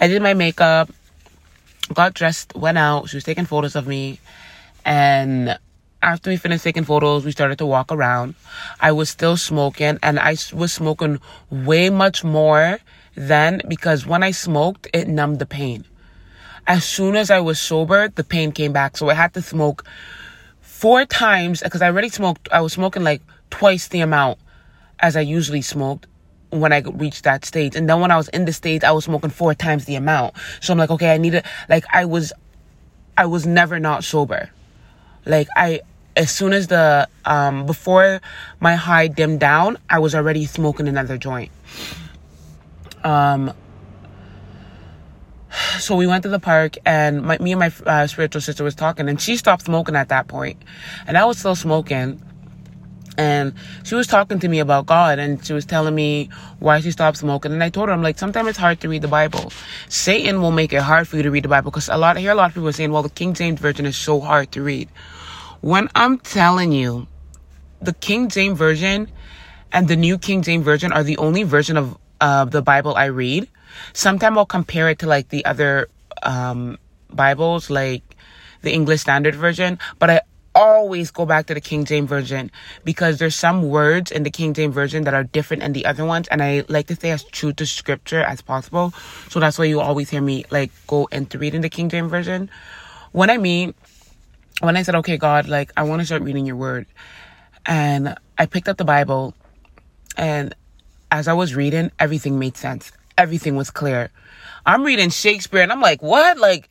I 0.00 0.08
did 0.08 0.22
my 0.22 0.34
makeup, 0.34 0.90
got 1.92 2.14
dressed, 2.14 2.54
went 2.56 2.78
out. 2.78 3.08
She 3.08 3.16
was 3.16 3.24
taking 3.24 3.44
photos 3.44 3.76
of 3.76 3.86
me, 3.86 4.18
and 4.84 5.58
after 6.02 6.30
we 6.30 6.36
finished 6.36 6.64
taking 6.64 6.84
photos, 6.84 7.24
we 7.24 7.32
started 7.32 7.58
to 7.58 7.66
walk 7.66 7.92
around. 7.92 8.34
I 8.80 8.92
was 8.92 9.10
still 9.10 9.36
smoking, 9.36 9.98
and 10.02 10.18
I 10.18 10.36
was 10.52 10.72
smoking 10.72 11.20
way 11.50 11.90
much 11.90 12.24
more 12.24 12.78
then 13.16 13.60
because 13.68 14.06
when 14.06 14.24
I 14.24 14.32
smoked, 14.32 14.88
it 14.92 15.06
numbed 15.06 15.38
the 15.38 15.46
pain 15.46 15.84
as 16.66 16.84
soon 16.84 17.16
as 17.16 17.30
I 17.30 17.40
was 17.40 17.60
sober, 17.60 18.08
the 18.08 18.24
pain 18.24 18.52
came 18.52 18.72
back. 18.72 18.96
So 18.96 19.10
I 19.10 19.14
had 19.14 19.34
to 19.34 19.42
smoke 19.42 19.84
four 20.60 21.04
times 21.04 21.62
because 21.62 21.82
I 21.82 21.86
already 21.86 22.08
smoked. 22.08 22.48
I 22.52 22.60
was 22.60 22.72
smoking 22.72 23.04
like 23.04 23.22
twice 23.50 23.88
the 23.88 24.00
amount 24.00 24.38
as 25.00 25.16
I 25.16 25.20
usually 25.20 25.62
smoked 25.62 26.06
when 26.50 26.72
I 26.72 26.80
reached 26.80 27.24
that 27.24 27.44
stage. 27.44 27.76
And 27.76 27.88
then 27.88 28.00
when 28.00 28.10
I 28.10 28.16
was 28.16 28.28
in 28.28 28.44
the 28.44 28.52
stage, 28.52 28.84
I 28.84 28.92
was 28.92 29.04
smoking 29.04 29.30
four 29.30 29.54
times 29.54 29.84
the 29.84 29.96
amount. 29.96 30.34
So 30.60 30.72
I'm 30.72 30.78
like, 30.78 30.90
okay, 30.90 31.12
I 31.12 31.18
need 31.18 31.30
to, 31.30 31.42
like, 31.68 31.84
I 31.92 32.04
was, 32.04 32.32
I 33.16 33.26
was 33.26 33.46
never 33.46 33.80
not 33.80 34.04
sober. 34.04 34.50
Like, 35.26 35.48
I, 35.56 35.80
as 36.16 36.30
soon 36.30 36.52
as 36.52 36.68
the, 36.68 37.08
um, 37.24 37.66
before 37.66 38.20
my 38.60 38.76
high 38.76 39.08
dimmed 39.08 39.40
down, 39.40 39.78
I 39.90 39.98
was 39.98 40.14
already 40.14 40.46
smoking 40.46 40.86
another 40.86 41.18
joint. 41.18 41.50
Um, 43.02 43.52
so 45.78 45.96
we 45.96 46.06
went 46.06 46.22
to 46.22 46.28
the 46.28 46.38
park 46.38 46.76
and 46.84 47.22
my, 47.22 47.38
me 47.38 47.52
and 47.52 47.60
my 47.60 47.72
uh, 47.86 48.06
spiritual 48.06 48.40
sister 48.40 48.64
was 48.64 48.74
talking 48.74 49.08
and 49.08 49.20
she 49.20 49.36
stopped 49.36 49.64
smoking 49.64 49.96
at 49.96 50.08
that 50.08 50.28
point. 50.28 50.60
And 51.06 51.16
i 51.16 51.24
was 51.24 51.38
still 51.38 51.54
smoking. 51.54 52.22
And 53.16 53.54
she 53.84 53.94
was 53.94 54.08
talking 54.08 54.40
to 54.40 54.48
me 54.48 54.58
about 54.58 54.86
god 54.86 55.18
and 55.18 55.44
she 55.44 55.52
was 55.52 55.64
telling 55.64 55.94
me 55.94 56.30
why 56.58 56.80
she 56.80 56.90
stopped 56.90 57.18
smoking. 57.18 57.52
And 57.52 57.62
i 57.62 57.68
told 57.68 57.88
her 57.88 57.94
i'm 57.94 58.02
like 58.02 58.18
sometimes 58.18 58.48
it's 58.48 58.58
hard 58.58 58.80
to 58.80 58.88
read 58.88 59.02
the 59.02 59.08
bible. 59.08 59.52
Satan 59.88 60.40
will 60.40 60.50
make 60.50 60.72
it 60.72 60.82
hard 60.82 61.06
for 61.06 61.16
you 61.16 61.22
to 61.22 61.30
read 61.30 61.44
the 61.44 61.48
bible 61.48 61.70
because 61.70 61.88
a 61.88 61.96
lot 61.96 62.16
i 62.16 62.20
hear 62.20 62.32
a 62.32 62.34
lot 62.34 62.50
of 62.50 62.54
people 62.54 62.72
saying 62.72 62.90
well 62.90 63.02
the 63.02 63.10
king 63.10 63.34
james 63.34 63.60
version 63.60 63.86
is 63.86 63.96
so 63.96 64.20
hard 64.20 64.50
to 64.52 64.62
read. 64.62 64.88
When 65.60 65.88
i'm 65.94 66.18
telling 66.18 66.72
you 66.72 67.06
the 67.80 67.92
king 67.92 68.28
james 68.28 68.58
version 68.58 69.10
and 69.72 69.88
the 69.88 69.96
new 69.96 70.18
king 70.18 70.42
james 70.42 70.64
version 70.64 70.92
are 70.92 71.02
the 71.02 71.18
only 71.18 71.42
version 71.42 71.76
of 71.76 71.96
uh, 72.20 72.44
the 72.44 72.62
bible 72.62 72.94
i 72.94 73.04
read 73.04 73.48
Sometimes 73.92 74.36
I'll 74.36 74.46
compare 74.46 74.88
it 74.88 74.98
to 75.00 75.06
like 75.06 75.28
the 75.28 75.44
other 75.44 75.88
um, 76.22 76.78
Bibles, 77.10 77.70
like 77.70 78.02
the 78.62 78.72
English 78.72 79.02
Standard 79.02 79.34
Version, 79.34 79.78
but 79.98 80.10
I 80.10 80.20
always 80.54 81.10
go 81.10 81.26
back 81.26 81.46
to 81.46 81.54
the 81.54 81.60
King 81.60 81.84
James 81.84 82.08
Version 82.08 82.50
because 82.84 83.18
there's 83.18 83.34
some 83.34 83.68
words 83.68 84.10
in 84.10 84.22
the 84.22 84.30
King 84.30 84.54
James 84.54 84.74
Version 84.74 85.04
that 85.04 85.14
are 85.14 85.24
different 85.24 85.62
than 85.62 85.72
the 85.72 85.84
other 85.86 86.04
ones, 86.04 86.28
and 86.28 86.42
I 86.42 86.64
like 86.68 86.86
to 86.88 86.94
stay 86.94 87.10
as 87.10 87.24
true 87.24 87.52
to 87.54 87.66
Scripture 87.66 88.22
as 88.22 88.40
possible. 88.40 88.92
So 89.28 89.40
that's 89.40 89.58
why 89.58 89.66
you 89.66 89.80
always 89.80 90.10
hear 90.10 90.22
me 90.22 90.44
like 90.50 90.70
go 90.86 91.06
into 91.06 91.38
reading 91.38 91.60
the 91.60 91.68
King 91.68 91.88
James 91.88 92.10
Version. 92.10 92.50
When 93.12 93.30
I 93.30 93.38
mean, 93.38 93.74
when 94.60 94.76
I 94.76 94.82
said, 94.82 94.94
"Okay, 94.96 95.16
God, 95.16 95.48
like 95.48 95.72
I 95.76 95.82
want 95.82 96.00
to 96.00 96.06
start 96.06 96.22
reading 96.22 96.46
Your 96.46 96.56
Word," 96.56 96.86
and 97.66 98.16
I 98.38 98.46
picked 98.46 98.68
up 98.68 98.76
the 98.76 98.84
Bible, 98.84 99.34
and 100.16 100.54
as 101.10 101.28
I 101.28 101.32
was 101.32 101.54
reading, 101.54 101.90
everything 101.98 102.38
made 102.38 102.56
sense 102.56 102.92
everything 103.16 103.56
was 103.56 103.70
clear. 103.70 104.10
I'm 104.66 104.82
reading 104.82 105.10
Shakespeare 105.10 105.62
and 105.62 105.72
I'm 105.72 105.80
like, 105.80 106.02
what? 106.02 106.38
Like, 106.38 106.68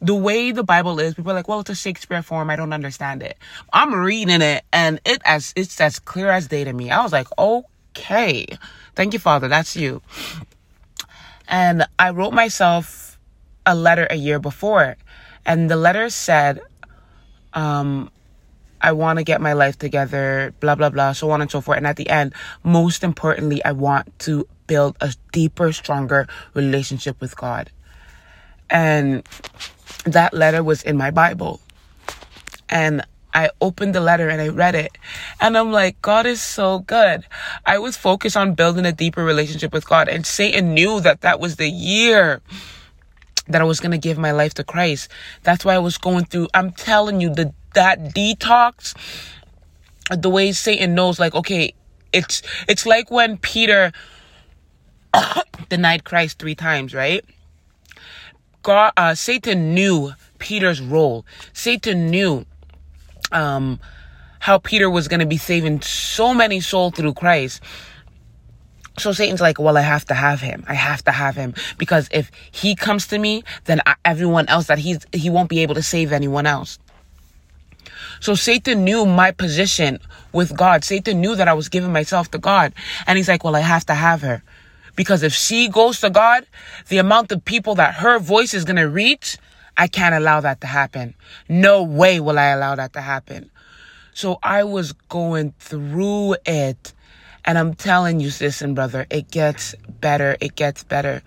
the 0.00 0.14
way 0.14 0.50
the 0.50 0.64
Bible 0.64 0.98
is, 0.98 1.14
people 1.14 1.30
are 1.30 1.34
like, 1.34 1.48
well, 1.48 1.60
it's 1.60 1.70
a 1.70 1.74
Shakespeare 1.74 2.22
form. 2.22 2.48
I 2.48 2.56
don't 2.56 2.72
understand 2.72 3.22
it. 3.22 3.36
I'm 3.72 3.94
reading 3.94 4.40
it 4.40 4.64
and 4.72 5.00
it 5.04 5.20
as 5.24 5.52
it's 5.56 5.80
as 5.80 5.98
clear 5.98 6.30
as 6.30 6.48
day 6.48 6.64
to 6.64 6.72
me. 6.72 6.90
I 6.90 7.02
was 7.02 7.12
like, 7.12 7.28
okay. 7.38 8.46
Thank 8.94 9.12
you, 9.12 9.18
Father. 9.18 9.48
That's 9.48 9.76
you. 9.76 10.00
And 11.46 11.86
I 11.98 12.10
wrote 12.10 12.32
myself 12.32 13.18
a 13.66 13.74
letter 13.74 14.06
a 14.08 14.16
year 14.16 14.38
before. 14.38 14.96
And 15.44 15.70
the 15.70 15.76
letter 15.76 16.08
said, 16.08 16.60
um, 17.52 18.10
I 18.80 18.92
want 18.92 19.18
to 19.18 19.24
get 19.24 19.40
my 19.40 19.52
life 19.52 19.78
together, 19.78 20.54
blah, 20.60 20.74
blah, 20.74 20.90
blah, 20.90 21.12
so 21.12 21.30
on 21.30 21.40
and 21.42 21.50
so 21.50 21.60
forth. 21.60 21.78
And 21.78 21.86
at 21.86 21.96
the 21.96 22.08
end, 22.08 22.34
most 22.62 23.04
importantly, 23.04 23.64
I 23.64 23.72
want 23.72 24.18
to 24.20 24.46
build 24.66 24.96
a 25.00 25.14
deeper, 25.32 25.72
stronger 25.72 26.28
relationship 26.54 27.20
with 27.20 27.36
God. 27.36 27.70
And 28.70 29.26
that 30.04 30.32
letter 30.32 30.62
was 30.62 30.82
in 30.82 30.96
my 30.96 31.10
Bible. 31.10 31.60
And 32.68 33.02
I 33.34 33.50
opened 33.60 33.94
the 33.94 34.00
letter 34.00 34.28
and 34.28 34.40
I 34.40 34.48
read 34.48 34.74
it. 34.74 34.96
And 35.40 35.56
I'm 35.56 35.72
like, 35.72 36.00
God 36.02 36.26
is 36.26 36.40
so 36.40 36.80
good. 36.80 37.24
I 37.66 37.78
was 37.78 37.96
focused 37.96 38.36
on 38.36 38.54
building 38.54 38.86
a 38.86 38.92
deeper 38.92 39.24
relationship 39.24 39.72
with 39.72 39.88
God. 39.88 40.08
And 40.08 40.26
Satan 40.26 40.74
knew 40.74 41.00
that 41.00 41.20
that 41.20 41.40
was 41.40 41.56
the 41.56 41.68
year 41.68 42.40
that 43.48 43.60
I 43.60 43.64
was 43.64 43.80
going 43.80 43.92
to 43.92 43.98
give 43.98 44.18
my 44.18 44.30
life 44.30 44.54
to 44.54 44.64
Christ. 44.64 45.10
That's 45.42 45.64
why 45.64 45.74
I 45.74 45.78
was 45.78 45.98
going 45.98 46.24
through, 46.24 46.48
I'm 46.54 46.72
telling 46.72 47.20
you, 47.20 47.34
the, 47.34 47.52
that 47.74 48.14
detox 48.14 48.94
the 50.10 50.28
way 50.28 50.52
Satan 50.52 50.94
knows, 50.94 51.20
like, 51.20 51.34
okay, 51.34 51.72
it's 52.12 52.42
it's 52.68 52.86
like 52.86 53.10
when 53.10 53.38
Peter 53.38 53.92
denied 55.68 56.04
Christ 56.04 56.38
three 56.38 56.54
times, 56.54 56.94
right? 56.94 57.24
God, 58.62 58.92
uh, 58.96 59.14
Satan 59.14 59.74
knew 59.74 60.12
Peter's 60.38 60.80
role. 60.80 61.24
Satan 61.52 62.10
knew 62.10 62.44
um, 63.32 63.80
how 64.40 64.58
Peter 64.58 64.90
was 64.90 65.08
going 65.08 65.20
to 65.20 65.26
be 65.26 65.36
saving 65.36 65.80
so 65.82 66.34
many 66.34 66.60
souls 66.60 66.94
through 66.94 67.14
Christ. 67.14 67.62
So 68.98 69.12
Satan's 69.12 69.40
like, 69.40 69.58
well, 69.58 69.78
I 69.78 69.82
have 69.82 70.04
to 70.06 70.14
have 70.14 70.40
him. 70.40 70.64
I 70.68 70.74
have 70.74 71.02
to 71.04 71.10
have 71.10 71.36
him 71.36 71.54
because 71.78 72.08
if 72.12 72.30
he 72.50 72.74
comes 72.74 73.06
to 73.08 73.18
me, 73.18 73.44
then 73.64 73.80
I, 73.86 73.94
everyone 74.04 74.46
else 74.48 74.66
that 74.66 74.78
he's 74.78 75.06
he 75.12 75.30
won't 75.30 75.48
be 75.48 75.60
able 75.60 75.74
to 75.76 75.82
save 75.82 76.12
anyone 76.12 76.46
else. 76.46 76.78
So 78.20 78.34
Satan 78.34 78.84
knew 78.84 79.06
my 79.06 79.30
position 79.30 80.00
with 80.32 80.56
God. 80.56 80.84
Satan 80.84 81.20
knew 81.20 81.34
that 81.36 81.48
I 81.48 81.54
was 81.54 81.68
giving 81.68 81.92
myself 81.92 82.30
to 82.32 82.38
God, 82.38 82.72
and 83.06 83.16
he's 83.16 83.28
like, 83.28 83.44
well, 83.44 83.56
I 83.56 83.60
have 83.60 83.86
to 83.86 83.94
have 83.94 84.22
her 84.22 84.42
because 84.96 85.22
if 85.22 85.32
she 85.32 85.68
goes 85.68 86.00
to 86.00 86.10
God, 86.10 86.46
the 86.88 86.98
amount 86.98 87.32
of 87.32 87.44
people 87.44 87.74
that 87.76 87.94
her 87.94 88.18
voice 88.18 88.54
is 88.54 88.64
gonna 88.64 88.88
reach, 88.88 89.38
I 89.76 89.86
can't 89.86 90.14
allow 90.14 90.40
that 90.40 90.60
to 90.60 90.66
happen. 90.66 91.14
No 91.48 91.82
way 91.82 92.20
will 92.20 92.38
I 92.38 92.48
allow 92.48 92.74
that 92.74 92.92
to 92.92 93.00
happen. 93.00 93.50
So 94.12 94.38
I 94.42 94.64
was 94.64 94.92
going 94.92 95.54
through 95.58 96.36
it. 96.44 96.92
And 97.46 97.56
I'm 97.56 97.72
telling 97.72 98.20
you, 98.20 98.28
sis 98.28 98.60
and 98.60 98.74
brother, 98.74 99.06
it 99.08 99.30
gets 99.30 99.74
better. 99.88 100.36
It 100.40 100.54
gets 100.56 100.84
better. 100.84 101.22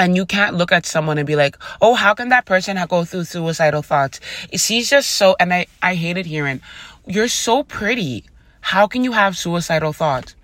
And 0.00 0.16
you 0.16 0.24
can't 0.24 0.56
look 0.56 0.72
at 0.72 0.86
someone 0.86 1.18
and 1.18 1.26
be 1.26 1.36
like, 1.36 1.58
oh, 1.82 1.94
how 1.94 2.14
can 2.14 2.30
that 2.30 2.46
person 2.46 2.78
go 2.88 3.04
through 3.04 3.24
suicidal 3.24 3.82
thoughts? 3.82 4.18
She's 4.54 4.88
just 4.88 5.10
so, 5.10 5.36
and 5.38 5.52
I, 5.52 5.66
I 5.82 5.94
hated 5.94 6.24
hearing, 6.24 6.62
you're 7.06 7.28
so 7.28 7.62
pretty. 7.62 8.24
How 8.62 8.86
can 8.86 9.04
you 9.04 9.12
have 9.12 9.36
suicidal 9.36 9.92
thoughts? 9.92 10.34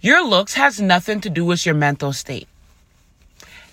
Your 0.00 0.26
looks 0.26 0.54
has 0.54 0.80
nothing 0.80 1.20
to 1.20 1.28
do 1.28 1.44
with 1.44 1.66
your 1.66 1.74
mental 1.74 2.14
state. 2.14 2.48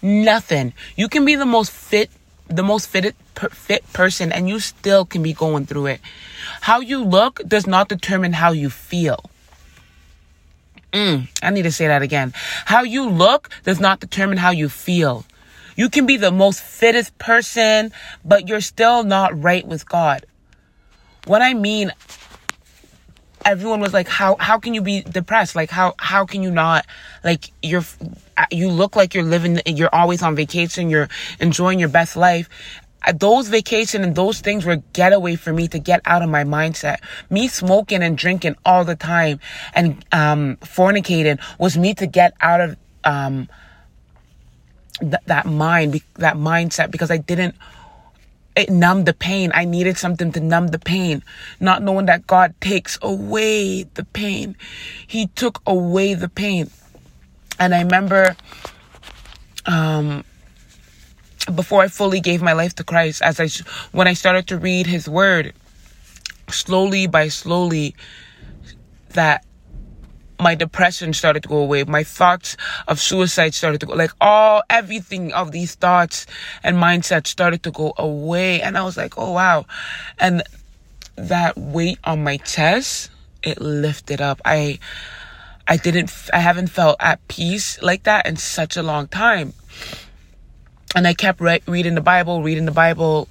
Nothing. 0.01 0.73
You 0.97 1.07
can 1.07 1.23
be 1.23 1.37
the 1.37 1.45
most 1.45 1.71
fit 1.71 2.11
the 2.49 2.63
most 2.63 2.89
fitted 2.89 3.15
per, 3.33 3.47
fit 3.47 3.81
person 3.93 4.33
and 4.33 4.49
you 4.49 4.59
still 4.59 5.05
can 5.05 5.23
be 5.23 5.31
going 5.31 5.65
through 5.65 5.85
it. 5.85 6.01
How 6.59 6.81
you 6.81 7.01
look 7.01 7.39
does 7.47 7.65
not 7.65 7.87
determine 7.87 8.33
how 8.33 8.51
you 8.51 8.69
feel. 8.69 9.30
Mm, 10.91 11.27
I 11.41 11.49
need 11.51 11.63
to 11.63 11.71
say 11.71 11.87
that 11.87 12.01
again. 12.01 12.33
How 12.65 12.83
you 12.83 13.09
look 13.09 13.49
does 13.63 13.79
not 13.79 13.99
determine 13.99 14.37
how 14.37 14.51
you 14.51 14.67
feel. 14.69 15.25
You 15.75 15.89
can 15.89 16.05
be 16.05 16.17
the 16.17 16.31
most 16.31 16.61
fittest 16.61 17.17
person, 17.17 17.93
but 18.25 18.47
you're 18.47 18.61
still 18.61 19.03
not 19.03 19.41
right 19.41 19.65
with 19.65 19.87
God. 19.87 20.25
What 21.25 21.41
I 21.41 21.53
mean, 21.53 21.93
everyone 23.45 23.79
was 23.79 23.93
like, 23.93 24.07
how, 24.07 24.35
how 24.39 24.59
can 24.59 24.73
you 24.73 24.81
be 24.81 25.01
depressed? 25.01 25.55
Like, 25.55 25.69
how, 25.69 25.95
how 25.97 26.25
can 26.25 26.43
you 26.43 26.51
not, 26.51 26.85
like, 27.23 27.51
you're, 27.63 27.85
you 28.51 28.69
look 28.69 28.95
like 28.95 29.13
you're 29.13 29.23
living, 29.23 29.61
you're 29.65 29.93
always 29.93 30.21
on 30.21 30.35
vacation, 30.35 30.89
you're 30.89 31.09
enjoying 31.39 31.79
your 31.79 31.89
best 31.89 32.15
life. 32.17 32.49
Those 33.15 33.47
vacation 33.47 34.03
and 34.03 34.15
those 34.15 34.41
things 34.41 34.65
were 34.65 34.77
getaway 34.93 35.35
for 35.35 35.51
me 35.51 35.67
to 35.69 35.79
get 35.79 36.01
out 36.05 36.21
of 36.21 36.29
my 36.29 36.43
mindset. 36.43 36.97
Me 37.29 37.47
smoking 37.47 38.03
and 38.03 38.17
drinking 38.17 38.55
all 38.65 38.85
the 38.85 38.95
time 38.95 39.39
and, 39.73 40.05
um, 40.11 40.57
fornicating 40.61 41.39
was 41.57 41.77
me 41.77 41.93
to 41.95 42.05
get 42.05 42.33
out 42.41 42.61
of, 42.61 42.77
um, 43.03 43.49
th- 44.99 45.15
that 45.25 45.45
mind, 45.45 46.01
that 46.15 46.35
mindset 46.35 46.91
because 46.91 47.09
I 47.09 47.17
didn't 47.17 47.55
it 48.55 48.69
numbed 48.69 49.05
the 49.05 49.13
pain. 49.13 49.51
I 49.53 49.65
needed 49.65 49.97
something 49.97 50.31
to 50.33 50.39
numb 50.39 50.67
the 50.67 50.79
pain, 50.79 51.23
not 51.59 51.81
knowing 51.81 52.05
that 52.07 52.27
God 52.27 52.53
takes 52.59 52.97
away 53.01 53.83
the 53.83 54.03
pain. 54.03 54.55
He 55.07 55.27
took 55.27 55.61
away 55.65 56.13
the 56.13 56.29
pain. 56.29 56.69
And 57.59 57.73
I 57.73 57.81
remember 57.81 58.35
um, 59.65 60.25
before 61.55 61.81
I 61.81 61.87
fully 61.87 62.19
gave 62.19 62.41
my 62.41 62.53
life 62.53 62.75
to 62.75 62.83
Christ, 62.83 63.21
as 63.21 63.39
I 63.39 63.47
when 63.91 64.07
I 64.07 64.13
started 64.13 64.47
to 64.47 64.57
read 64.57 64.87
His 64.87 65.07
Word, 65.07 65.53
slowly 66.49 67.07
by 67.07 67.29
slowly, 67.29 67.95
that 69.09 69.45
my 70.41 70.55
depression 70.55 71.13
started 71.13 71.43
to 71.43 71.49
go 71.49 71.57
away. 71.57 71.83
My 71.83 72.03
thoughts 72.03 72.57
of 72.87 72.99
suicide 72.99 73.53
started 73.53 73.79
to 73.81 73.85
go, 73.85 73.93
like 73.93 74.11
all, 74.19 74.63
everything 74.69 75.31
of 75.33 75.51
these 75.51 75.75
thoughts 75.75 76.25
and 76.63 76.77
mindsets 76.77 77.27
started 77.27 77.63
to 77.63 77.71
go 77.71 77.93
away. 77.97 78.61
And 78.61 78.77
I 78.77 78.83
was 78.83 78.97
like, 78.97 79.17
oh 79.17 79.31
wow. 79.33 79.65
And 80.19 80.41
that 81.15 81.57
weight 81.57 81.99
on 82.03 82.23
my 82.23 82.37
chest, 82.37 83.11
it 83.43 83.61
lifted 83.61 84.19
up. 84.19 84.41
I, 84.43 84.79
I 85.67 85.77
didn't, 85.77 86.11
I 86.33 86.39
haven't 86.39 86.67
felt 86.67 86.97
at 86.99 87.25
peace 87.27 87.81
like 87.81 88.03
that 88.03 88.25
in 88.25 88.35
such 88.35 88.75
a 88.75 88.83
long 88.83 89.07
time. 89.07 89.53
And 90.95 91.07
I 91.07 91.13
kept 91.13 91.39
re- 91.39 91.61
reading 91.67 91.95
the 91.95 92.01
Bible, 92.01 92.43
reading 92.43 92.65
the 92.65 92.71
Bible, 92.71 93.27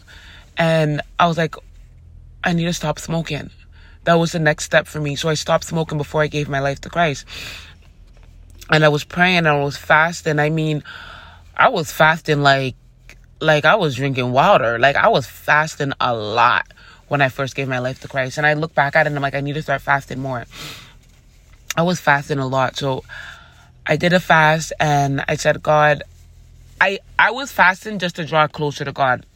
and 0.56 1.02
I 1.18 1.26
was 1.26 1.36
like, 1.36 1.54
I 2.42 2.52
need 2.52 2.64
to 2.64 2.72
stop 2.72 2.98
smoking 2.98 3.50
that 4.04 4.14
was 4.14 4.32
the 4.32 4.38
next 4.38 4.64
step 4.64 4.86
for 4.86 5.00
me. 5.00 5.16
So 5.16 5.28
I 5.28 5.34
stopped 5.34 5.64
smoking 5.64 5.98
before 5.98 6.22
I 6.22 6.26
gave 6.26 6.48
my 6.48 6.60
life 6.60 6.80
to 6.82 6.90
Christ. 6.90 7.24
And 8.70 8.84
I 8.84 8.88
was 8.88 9.04
praying 9.04 9.38
and 9.38 9.48
I 9.48 9.62
was 9.62 9.76
fasting. 9.76 10.38
I 10.38 10.48
mean, 10.48 10.82
I 11.56 11.68
was 11.68 11.92
fasting 11.92 12.42
like 12.42 12.76
like 13.40 13.64
I 13.64 13.76
was 13.76 13.96
drinking 13.96 14.32
water. 14.32 14.78
Like 14.78 14.96
I 14.96 15.08
was 15.08 15.26
fasting 15.26 15.92
a 16.00 16.14
lot 16.14 16.66
when 17.08 17.20
I 17.20 17.28
first 17.28 17.54
gave 17.54 17.68
my 17.68 17.78
life 17.78 18.00
to 18.00 18.08
Christ. 18.08 18.38
And 18.38 18.46
I 18.46 18.54
look 18.54 18.74
back 18.74 18.96
at 18.96 19.06
it 19.06 19.08
and 19.08 19.16
I'm 19.16 19.22
like, 19.22 19.34
I 19.34 19.40
need 19.40 19.54
to 19.54 19.62
start 19.62 19.82
fasting 19.82 20.20
more. 20.20 20.44
I 21.76 21.82
was 21.82 22.00
fasting 22.00 22.38
a 22.38 22.46
lot. 22.46 22.76
So 22.76 23.04
I 23.86 23.96
did 23.96 24.12
a 24.12 24.20
fast 24.20 24.72
and 24.78 25.24
I 25.26 25.36
said, 25.36 25.62
God, 25.62 26.02
I 26.80 26.98
I 27.18 27.30
was 27.30 27.52
fasting 27.52 27.98
just 27.98 28.16
to 28.16 28.24
draw 28.24 28.46
closer 28.46 28.84
to 28.84 28.92
God. 28.92 29.26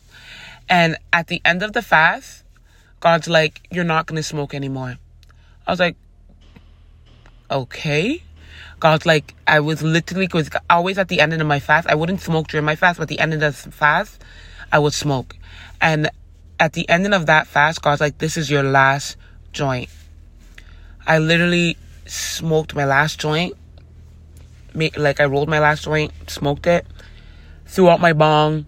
And 0.69 0.97
at 1.13 1.27
the 1.27 1.43
end 1.45 1.63
of 1.63 1.73
the 1.73 1.83
fast, 1.83 2.45
God's 3.01 3.29
like, 3.29 3.67
you're 3.71 3.85
not 3.85 4.07
going 4.07 4.17
to 4.17 4.23
smoke 4.23 4.55
anymore. 4.55 4.97
I 5.67 5.71
was 5.71 5.79
like, 5.79 5.97
okay. 7.51 8.23
God's 8.81 9.05
like, 9.05 9.35
I 9.47 9.61
was 9.61 9.83
literally, 9.83 10.27
because 10.27 10.49
always 10.71 10.97
at 10.97 11.09
the 11.09 11.21
end 11.21 11.35
of 11.35 11.47
my 11.47 11.61
fast, 11.61 11.87
I 11.89 11.95
wouldn't 11.95 12.23
smoke 12.23 12.49
during 12.49 12.65
my 12.65 12.77
fast, 12.77 12.99
but 12.99 13.05
at 13.05 13.09
the 13.09 13.19
end 13.19 13.35
of 13.35 13.41
the 13.41 13.53
fast, 13.53 14.23
I 14.73 14.79
would 14.79 14.95
smoke. 14.95 15.37
And 15.81 16.11
at 16.59 16.73
the 16.73 16.89
ending 16.89 17.13
of 17.13 17.27
that 17.27 17.47
fast, 17.47 17.83
God's 17.83 18.01
like, 18.01 18.19
this 18.19 18.37
is 18.37 18.51
your 18.51 18.63
last 18.63 19.17
joint. 19.53 19.91
I 21.07 21.19
literally 21.19 21.77
smoked 22.07 22.75
my 22.75 22.87
last 22.87 23.21
joint. 23.21 23.55
Like 24.75 25.21
I 25.21 25.25
rolled 25.25 25.49
my 25.49 25.61
last 25.61 25.85
joint, 25.85 26.13
smoked 26.27 26.67
it, 26.67 26.87
threw 27.67 27.89
out 27.89 28.01
my 28.01 28.13
bong, 28.13 28.67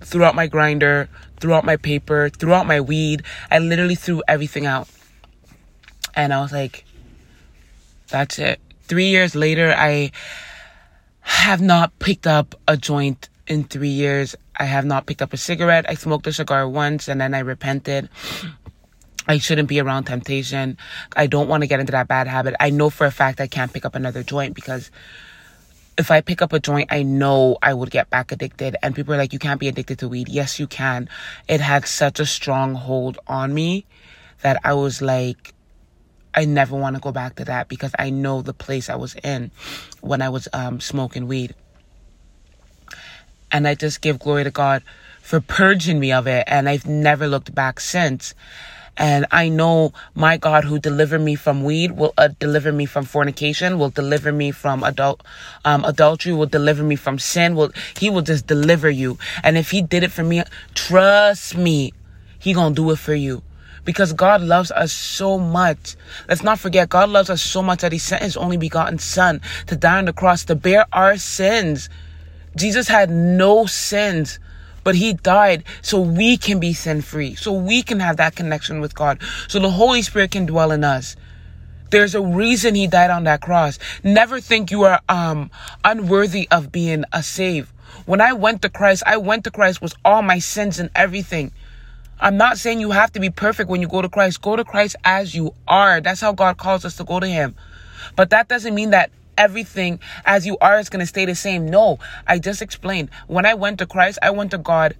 threw 0.00 0.24
out 0.24 0.34
my 0.34 0.46
grinder, 0.46 1.08
threw 1.40 1.54
out 1.54 1.64
my 1.64 1.76
paper, 1.76 2.28
threw 2.28 2.52
out 2.52 2.66
my 2.66 2.80
weed. 2.80 3.22
I 3.50 3.58
literally 3.58 3.94
threw 3.94 4.22
everything 4.28 4.66
out. 4.66 4.88
And 6.14 6.32
I 6.32 6.40
was 6.40 6.52
like, 6.52 6.84
that's 8.08 8.38
it. 8.38 8.60
Three 8.82 9.08
years 9.08 9.34
later, 9.34 9.74
I 9.76 10.12
have 11.20 11.60
not 11.60 11.98
picked 11.98 12.26
up 12.26 12.54
a 12.68 12.76
joint 12.76 13.28
in 13.46 13.64
three 13.64 13.88
years. 13.88 14.36
I 14.56 14.64
have 14.64 14.84
not 14.84 15.06
picked 15.06 15.22
up 15.22 15.32
a 15.32 15.36
cigarette. 15.36 15.86
I 15.88 15.94
smoked 15.94 16.26
a 16.26 16.32
cigar 16.32 16.68
once 16.68 17.08
and 17.08 17.20
then 17.20 17.34
I 17.34 17.40
repented. 17.40 18.08
I 19.26 19.38
shouldn't 19.38 19.68
be 19.68 19.80
around 19.80 20.04
temptation. 20.04 20.76
I 21.16 21.26
don't 21.26 21.48
want 21.48 21.62
to 21.62 21.66
get 21.66 21.80
into 21.80 21.92
that 21.92 22.08
bad 22.08 22.28
habit. 22.28 22.54
I 22.60 22.70
know 22.70 22.90
for 22.90 23.06
a 23.06 23.10
fact 23.10 23.40
I 23.40 23.46
can't 23.46 23.72
pick 23.72 23.84
up 23.84 23.94
another 23.94 24.22
joint 24.22 24.54
because 24.54 24.90
if 25.96 26.10
I 26.10 26.20
pick 26.20 26.42
up 26.42 26.52
a 26.52 26.60
joint, 26.60 26.92
I 26.92 27.02
know 27.02 27.56
I 27.62 27.72
would 27.72 27.90
get 27.90 28.10
back 28.10 28.32
addicted. 28.32 28.76
And 28.82 28.94
people 28.94 29.14
are 29.14 29.16
like, 29.16 29.32
you 29.32 29.38
can't 29.38 29.60
be 29.60 29.68
addicted 29.68 29.98
to 30.00 30.08
weed. 30.08 30.28
Yes, 30.28 30.58
you 30.58 30.66
can. 30.66 31.08
It 31.48 31.60
had 31.60 31.86
such 31.86 32.20
a 32.20 32.26
strong 32.26 32.74
hold 32.74 33.18
on 33.26 33.54
me 33.54 33.86
that 34.42 34.60
I 34.64 34.74
was 34.74 35.00
like, 35.00 35.54
I 36.34 36.44
never 36.46 36.76
want 36.76 36.96
to 36.96 37.00
go 37.00 37.12
back 37.12 37.36
to 37.36 37.44
that 37.44 37.68
because 37.68 37.92
I 37.98 38.10
know 38.10 38.42
the 38.42 38.52
place 38.52 38.90
I 38.90 38.96
was 38.96 39.14
in 39.22 39.52
when 40.00 40.20
I 40.20 40.28
was 40.28 40.48
um, 40.52 40.80
smoking 40.80 41.28
weed. 41.28 41.54
And 43.52 43.68
I 43.68 43.76
just 43.76 44.00
give 44.00 44.18
glory 44.18 44.42
to 44.42 44.50
God 44.50 44.82
for 45.20 45.40
purging 45.40 46.00
me 46.00 46.10
of 46.12 46.26
it. 46.26 46.42
And 46.48 46.68
I've 46.68 46.86
never 46.86 47.28
looked 47.28 47.54
back 47.54 47.78
since. 47.78 48.34
And 48.96 49.26
I 49.30 49.48
know 49.48 49.92
my 50.14 50.36
God 50.36 50.64
who 50.64 50.78
delivered 50.78 51.20
me 51.20 51.34
from 51.34 51.64
weed 51.64 51.92
will 51.92 52.14
uh, 52.16 52.28
deliver 52.38 52.72
me 52.72 52.86
from 52.86 53.04
fornication, 53.04 53.78
will 53.78 53.90
deliver 53.90 54.32
me 54.32 54.52
from 54.52 54.84
adult, 54.84 55.22
um, 55.64 55.84
adultery, 55.84 56.32
will 56.32 56.46
deliver 56.46 56.84
me 56.84 56.96
from 56.96 57.18
sin. 57.18 57.56
Will, 57.56 57.72
he 57.98 58.08
will 58.08 58.22
just 58.22 58.46
deliver 58.46 58.88
you. 58.88 59.18
And 59.42 59.58
if 59.58 59.70
he 59.70 59.82
did 59.82 60.04
it 60.04 60.12
for 60.12 60.22
me, 60.22 60.42
trust 60.74 61.56
me, 61.56 61.92
he 62.38 62.52
gonna 62.52 62.74
do 62.74 62.90
it 62.92 62.98
for 62.98 63.14
you. 63.14 63.42
Because 63.84 64.12
God 64.12 64.40
loves 64.40 64.70
us 64.70 64.92
so 64.92 65.38
much. 65.38 65.96
Let's 66.28 66.42
not 66.42 66.58
forget, 66.58 66.88
God 66.88 67.10
loves 67.10 67.28
us 67.28 67.42
so 67.42 67.62
much 67.62 67.80
that 67.80 67.92
he 67.92 67.98
sent 67.98 68.22
his 68.22 68.36
only 68.36 68.56
begotten 68.56 68.98
son 68.98 69.42
to 69.66 69.76
die 69.76 69.98
on 69.98 70.06
the 70.06 70.12
cross 70.12 70.44
to 70.44 70.54
bear 70.54 70.86
our 70.92 71.18
sins. 71.18 71.90
Jesus 72.56 72.88
had 72.88 73.10
no 73.10 73.66
sins 73.66 74.38
but 74.84 74.94
he 74.94 75.14
died 75.14 75.64
so 75.82 76.00
we 76.00 76.36
can 76.36 76.60
be 76.60 76.72
sin 76.72 77.00
free, 77.02 77.34
so 77.34 77.52
we 77.52 77.82
can 77.82 78.00
have 78.00 78.18
that 78.18 78.36
connection 78.36 78.80
with 78.80 78.94
God, 78.94 79.20
so 79.48 79.58
the 79.58 79.70
Holy 79.70 80.02
Spirit 80.02 80.30
can 80.30 80.46
dwell 80.46 80.70
in 80.70 80.84
us. 80.84 81.16
There's 81.90 82.14
a 82.14 82.22
reason 82.22 82.74
he 82.74 82.86
died 82.86 83.10
on 83.10 83.24
that 83.24 83.40
cross. 83.40 83.78
Never 84.02 84.40
think 84.40 84.70
you 84.70 84.82
are 84.82 85.00
um 85.08 85.50
unworthy 85.84 86.48
of 86.50 86.70
being 86.70 87.04
a 87.12 87.22
save. 87.22 87.72
When 88.06 88.20
I 88.20 88.32
went 88.32 88.62
to 88.62 88.68
Christ, 88.68 89.02
I 89.06 89.16
went 89.16 89.44
to 89.44 89.50
Christ 89.50 89.80
with 89.80 89.94
all 90.04 90.22
my 90.22 90.38
sins 90.38 90.78
and 90.78 90.90
everything. 90.94 91.52
I'm 92.20 92.36
not 92.36 92.58
saying 92.58 92.80
you 92.80 92.90
have 92.90 93.12
to 93.12 93.20
be 93.20 93.30
perfect 93.30 93.68
when 93.70 93.80
you 93.80 93.88
go 93.88 94.02
to 94.02 94.08
Christ. 94.08 94.42
Go 94.42 94.56
to 94.56 94.64
Christ 94.64 94.96
as 95.04 95.34
you 95.34 95.54
are. 95.66 96.00
That's 96.00 96.20
how 96.20 96.32
God 96.32 96.58
calls 96.58 96.84
us 96.84 96.96
to 96.96 97.04
go 97.04 97.20
to 97.20 97.26
him. 97.26 97.54
But 98.16 98.30
that 98.30 98.48
doesn't 98.48 98.74
mean 98.74 98.90
that 98.90 99.10
everything 99.36 100.00
as 100.24 100.46
you 100.46 100.56
are 100.60 100.78
is 100.78 100.88
going 100.88 101.00
to 101.00 101.06
stay 101.06 101.24
the 101.24 101.34
same. 101.34 101.66
No, 101.66 101.98
I 102.26 102.38
just 102.38 102.62
explained. 102.62 103.10
When 103.26 103.46
I 103.46 103.54
went 103.54 103.78
to 103.78 103.86
Christ, 103.86 104.18
I 104.22 104.30
went 104.30 104.50
to 104.52 104.58
God 104.58 104.94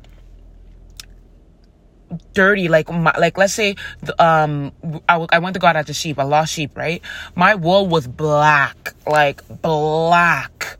dirty 2.32 2.68
like 2.68 2.90
my, 2.90 3.12
like 3.18 3.36
let's 3.38 3.52
say 3.52 3.74
um 4.20 4.72
I, 5.08 5.26
I 5.30 5.38
went 5.40 5.54
to 5.54 5.60
god 5.60 5.74
as 5.74 5.88
a 5.88 5.94
sheep 5.94 6.18
a 6.18 6.22
lost 6.22 6.52
sheep 6.52 6.76
right 6.76 7.02
my 7.34 7.56
wool 7.56 7.88
was 7.88 8.06
black 8.06 8.94
like 9.06 9.42
black 9.62 10.78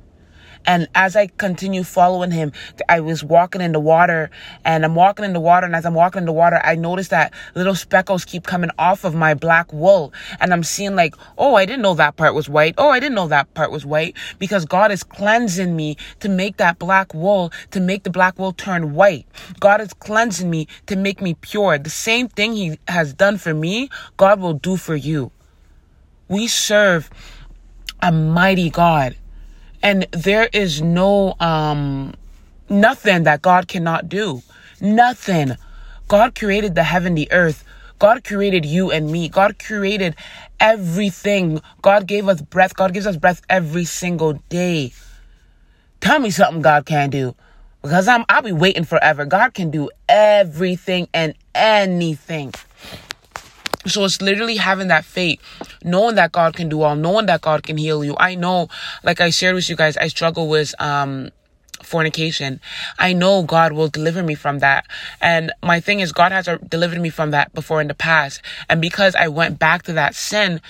and 0.67 0.89
as 0.95 1.15
I 1.15 1.27
continue 1.27 1.85
following 1.85 2.31
him, 2.31 2.53
I 2.89 3.01
was 3.01 3.23
walking 3.23 3.61
in 3.61 3.73
the 3.73 3.81
water 3.81 4.31
and 4.65 4.85
I'm 4.85 4.95
walking 4.95 5.25
in 5.25 5.33
the 5.33 5.41
water. 5.41 5.67
And 5.67 5.77
as 5.77 5.85
I'm 5.85 5.95
walking 5.95 6.21
in 6.21 6.27
the 6.27 6.33
water, 6.33 6.61
I 6.65 6.75
noticed 6.75 7.11
that 7.11 7.33
little 7.55 7.75
speckles 7.75 8.25
keep 8.25 8.45
coming 8.47 8.71
off 8.79 9.05
of 9.05 9.15
my 9.15 9.35
black 9.35 9.73
wool. 9.73 10.13
And 10.41 10.53
I'm 10.53 10.63
seeing 10.63 10.97
like, 10.97 11.15
oh, 11.37 11.55
I 11.55 11.67
didn't 11.67 11.83
know 11.83 11.95
that 11.95 12.17
part 12.17 12.35
was 12.35 12.49
white. 12.49 12.75
Oh, 12.79 12.89
I 12.89 12.99
didn't 12.99 13.15
know 13.15 13.29
that 13.29 13.53
part 13.55 13.71
was 13.71 13.85
white 13.85 14.17
because 14.39 14.65
God 14.65 14.91
is 14.91 15.03
cleansing 15.03 15.77
me 15.77 15.97
to 16.21 16.29
make 16.29 16.57
that 16.57 16.79
black 16.79 17.13
wool, 17.13 17.53
to 17.73 17.81
make 17.81 18.05
the 18.05 18.11
black 18.11 18.39
wool 18.39 18.53
turn 18.53 18.95
white. 18.95 19.27
God 19.61 19.81
is 19.81 19.93
cleansing 19.93 20.49
me 20.49 20.67
to 20.87 20.97
make 20.97 21.21
me 21.21 21.35
pure. 21.35 21.79
The 21.79 21.91
same 21.91 22.29
thing 22.29 22.55
he 22.55 22.79
has 22.89 23.13
done 23.13 23.37
for 23.37 23.53
me, 23.53 23.91
God 24.17 24.41
will 24.41 24.55
do 24.55 24.77
for 24.77 24.97
you. 24.97 25.31
We 26.29 26.49
serve 26.49 27.11
a 28.01 28.11
mighty 28.11 28.71
God. 28.71 29.17
And 29.85 30.07
there 30.13 30.49
is 30.55 30.81
no, 30.81 31.35
um, 31.41 32.15
nothing 32.71 33.25
that 33.25 33.43
God 33.43 33.69
cannot 33.69 34.09
do. 34.09 34.43
Nothing. 34.81 35.57
God 36.09 36.35
created 36.35 36.75
the 36.75 36.83
heaven, 36.85 37.15
the 37.15 37.31
earth. 37.31 37.65
God 37.99 38.25
created 38.25 38.65
you 38.65 38.91
and 38.91 39.13
me. 39.13 39.29
God 39.29 39.59
created 39.59 40.17
everything. 40.59 41.61
God 41.83 42.07
gave 42.07 42.29
us 42.29 42.41
breath. 42.41 42.75
God 42.75 42.95
gives 42.95 43.07
us 43.07 43.19
breath 43.19 43.43
every 43.51 43.85
single 43.85 44.43
day. 44.49 44.95
Tell 46.01 46.19
me 46.19 46.31
something 46.31 46.63
God 46.63 46.87
can 46.87 47.11
do. 47.11 47.35
Because 47.83 48.09
I'm 48.09 48.25
I'll 48.31 48.41
be 48.41 48.53
waiting 48.53 48.85
forever. 48.85 49.27
God 49.27 49.53
can 49.53 49.71
do 49.71 49.91
everything 50.09 51.09
and 51.13 51.35
anything. 51.55 52.55
So 53.87 54.05
it's 54.05 54.23
literally 54.23 54.57
having 54.57 54.89
that 54.89 55.05
faith, 55.05 55.41
knowing 55.83 56.15
that 56.15 56.33
God 56.33 56.55
can 56.55 56.69
do 56.69 56.83
all, 56.83 56.97
knowing 56.97 57.27
that 57.27 57.43
God 57.43 57.63
can 57.63 57.77
heal 57.77 58.05
you. 58.05 58.17
I 58.19 58.35
know, 58.35 58.69
like 59.03 59.21
I 59.21 59.31
shared 59.31 59.55
with 59.55 59.69
you 59.69 59.77
guys, 59.77 59.97
I 59.97 60.09
struggle 60.09 60.49
with, 60.49 60.75
um, 60.81 61.31
fornication. 61.83 62.61
I 62.99 63.13
know 63.13 63.43
God 63.43 63.73
will 63.73 63.89
deliver 63.89 64.23
me 64.23 64.35
from 64.35 64.61
that. 64.61 64.87
And 65.21 65.53
my 65.63 65.81
thing 65.81 66.01
is, 66.01 66.13
God 66.13 66.33
has 66.33 66.49
delivered 66.69 67.01
me 67.01 67.11
from 67.11 67.31
that 67.33 67.53
before 67.55 67.81
in 67.81 67.89
the 67.89 67.95
past. 67.95 68.41
And 68.69 68.81
because 68.81 69.15
I 69.15 69.29
went 69.29 69.59
back 69.59 69.83
to 69.85 69.93
that 69.93 70.15
sin, 70.15 70.61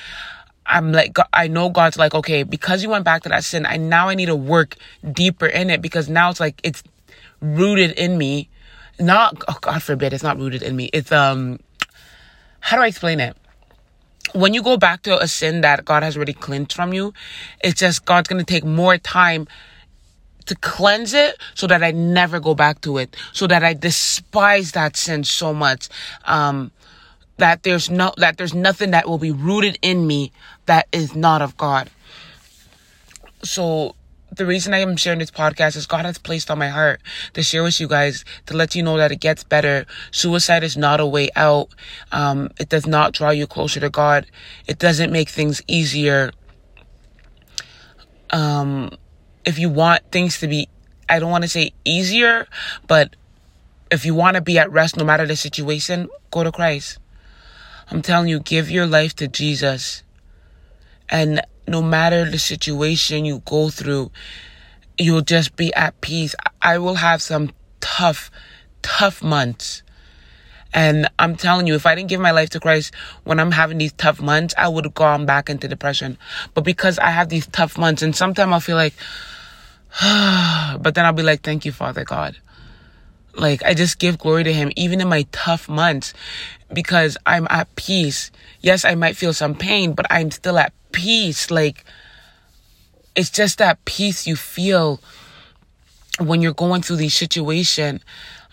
I'm 0.66 0.92
like, 0.92 1.16
I 1.33 1.47
know 1.47 1.68
God's 1.68 1.99
like, 1.99 2.14
okay, 2.14 2.42
because 2.42 2.83
you 2.83 2.88
went 2.88 3.04
back 3.04 3.23
to 3.25 3.28
that 3.28 3.44
sin, 3.44 3.66
I 3.66 3.76
now 3.76 4.09
I 4.09 4.14
need 4.14 4.26
to 4.26 4.37
work 4.37 4.76
deeper 5.12 5.47
in 5.47 5.71
it 5.71 5.83
because 5.83 6.09
now 6.09 6.30
it's 6.30 6.40
like, 6.40 6.61
it's 6.64 6.83
rooted 7.40 7.92
in 7.92 8.16
me. 8.18 8.49
Not, 8.99 9.42
oh, 9.49 9.59
God 9.61 9.83
forbid, 9.83 10.12
it's 10.12 10.23
not 10.23 10.38
rooted 10.38 10.62
in 10.62 10.76
me. 10.76 10.88
It's, 10.92 11.12
um, 11.12 11.59
how 12.64 12.78
do 12.78 12.83
I 12.83 12.87
explain 12.87 13.21
it? 13.21 13.37
When 14.33 14.54
you 14.54 14.62
go 14.62 14.78
back 14.78 15.02
to 15.02 15.23
a 15.23 15.28
sin 15.28 15.61
that 15.61 15.84
God 15.84 16.02
has 16.02 16.17
already 16.17 16.32
cleansed 16.32 16.73
from 16.73 16.95
you, 16.95 17.12
it's 17.62 17.78
just 17.78 18.06
God's 18.06 18.26
going 18.26 18.43
to 18.43 18.50
take 18.50 18.65
more 18.65 18.97
time 18.97 19.47
to 20.47 20.54
cleanse 20.56 21.12
it 21.12 21.36
so 21.52 21.67
that 21.67 21.82
I 21.82 21.91
never 21.91 22.41
go 22.41 22.54
back 22.54 22.80
to 22.80 22.97
it, 22.97 23.15
so 23.34 23.47
that 23.49 23.62
I 23.62 23.75
despise 23.75 24.73
that 24.73 24.97
sin 24.97 25.25
so 25.25 25.52
much. 25.52 25.91
Um, 26.25 26.73
that 27.36 27.65
there's 27.65 27.91
no, 27.91 28.15
that 28.17 28.39
there's 28.39 28.54
nothing 28.54 28.93
that 28.93 29.06
will 29.06 29.19
be 29.19 29.30
rooted 29.30 29.78
in 29.82 30.06
me 30.06 30.32
that 30.65 30.89
is 30.91 31.15
not 31.15 31.43
of 31.43 31.58
God. 31.58 31.91
So 33.43 33.95
the 34.36 34.47
reason 34.47 34.75
I 34.75 34.78
am 34.78 34.97
sharing 34.97 35.18
this 35.18 35.30
podcast 35.30 35.76
is 35.76 35.86
God 35.86 36.04
has 36.04 36.18
placed 36.18 36.50
on 36.50 36.58
my 36.58 36.68
heart 36.68 37.00
to 37.34 37.42
share 37.42 37.62
with 37.62 37.80
you 37.80 37.88
guys 37.88 38.25
to 38.47 38.56
let 38.56 38.75
you 38.75 38.82
know 38.82 38.97
that 38.97 39.12
it 39.12 39.20
gets 39.20 39.44
better. 39.44 39.86
Suicide 40.10 40.64
is 40.64 40.76
not 40.76 41.00
a 41.00 41.06
way 41.06 41.30
out. 41.36 41.68
Um, 42.12 42.50
it 42.58 42.68
does 42.68 42.86
not 42.86 43.12
draw 43.12 43.30
you 43.30 43.47
closer 43.47 43.80
to 43.80 43.90
God. 43.90 44.26
It 44.66 44.78
doesn't 44.78 45.12
make 45.12 45.28
things 45.28 45.62
easier. 45.66 46.32
Um, 48.30 48.90
if 49.44 49.58
you 49.58 49.68
want 49.68 50.02
things 50.10 50.38
to 50.40 50.49
be, 50.49 50.68
I 51.08 51.18
don't 51.18 51.30
want 51.30 51.44
to 51.44 51.49
say 51.49 51.73
easier, 51.84 52.47
but 52.86 53.14
if 53.90 54.04
you 54.04 54.14
want 54.14 54.36
to 54.36 54.40
be 54.40 54.58
at 54.58 54.70
rest 54.73 54.97
no 54.97 55.04
matter 55.04 55.26
the 55.26 55.36
situation, 55.36 56.08
go 56.30 56.42
to 56.42 56.50
Christ. 56.50 56.99
I'm 57.90 58.02
telling 58.02 58.28
you, 58.28 58.40
give 58.40 58.70
your 58.70 58.86
life 58.86 59.14
to 59.16 59.28
Jesus. 59.28 60.02
And 61.08 61.42
no 61.67 61.83
matter 61.83 62.29
the 62.29 62.39
situation 62.39 63.25
you 63.25 63.43
go 63.45 63.71
through, 63.71 64.11
you'll 64.99 65.23
just 65.23 65.57
be 65.57 65.73
at 65.75 66.00
peace. 66.00 66.35
I 66.61 66.79
will 66.79 66.95
have 66.95 67.23
some 67.23 67.53
tough, 67.81 68.31
tough 68.83 69.23
months. 69.23 69.83
And 70.73 71.09
I'm 71.21 71.37
telling 71.37 71.69
you, 71.69 71.77
if 71.77 71.87
I 71.87 71.95
didn't 71.95 72.09
give 72.09 72.21
my 72.21 72.33
life 72.33 72.50
to 72.50 72.61
Christ 72.61 72.93
when 73.23 73.39
I'm 73.39 73.53
having 73.53 73.79
these 73.79 73.93
tough 73.93 74.21
months, 74.21 74.55
I 74.59 74.67
would 74.69 74.85
have 74.85 74.95
gone 74.95 75.25
back 75.25 75.49
into 75.49 75.69
depression. 75.69 76.19
But 76.53 76.65
because 76.65 76.99
I 76.99 77.11
have 77.11 77.29
these 77.29 77.47
tough 77.47 77.79
months, 77.79 78.03
and 78.03 78.15
sometimes 78.15 78.53
I'll 78.53 78.61
feel 78.61 78.77
like, 78.77 78.95
but 80.81 80.95
then 80.95 81.07
I'll 81.07 81.13
be 81.13 81.23
like, 81.23 81.43
thank 81.43 81.65
you, 81.65 81.71
Father 81.71 82.05
God. 82.05 82.37
Like, 83.37 83.65
I 83.65 83.75
just 83.75 83.99
give 83.99 84.19
glory 84.19 84.45
to 84.45 84.53
Him, 84.53 84.73
even 84.77 85.00
in 85.00 85.09
my 85.09 85.27
tough 85.31 85.69
months, 85.69 86.13
because 86.73 87.17
I'm 87.25 87.47
at 87.50 87.75
peace. 87.77 88.31
Yes, 88.61 88.85
I 88.85 88.97
might 88.97 89.17
feel 89.17 89.33
some 89.33 89.55
pain, 89.55 89.93
but 89.93 90.07
I'm 90.11 90.31
still 90.33 90.59
at 90.59 90.73
peace. 90.95 91.50
Like, 91.50 91.85
it's 93.15 93.30
just 93.30 93.59
that 93.59 93.85
peace 93.85 94.26
you 94.26 94.37
feel 94.37 95.00
when 96.21 96.41
you're 96.41 96.54
going 96.54 96.83
through 96.83 96.97
these 96.97 97.15
situation. 97.15 98.00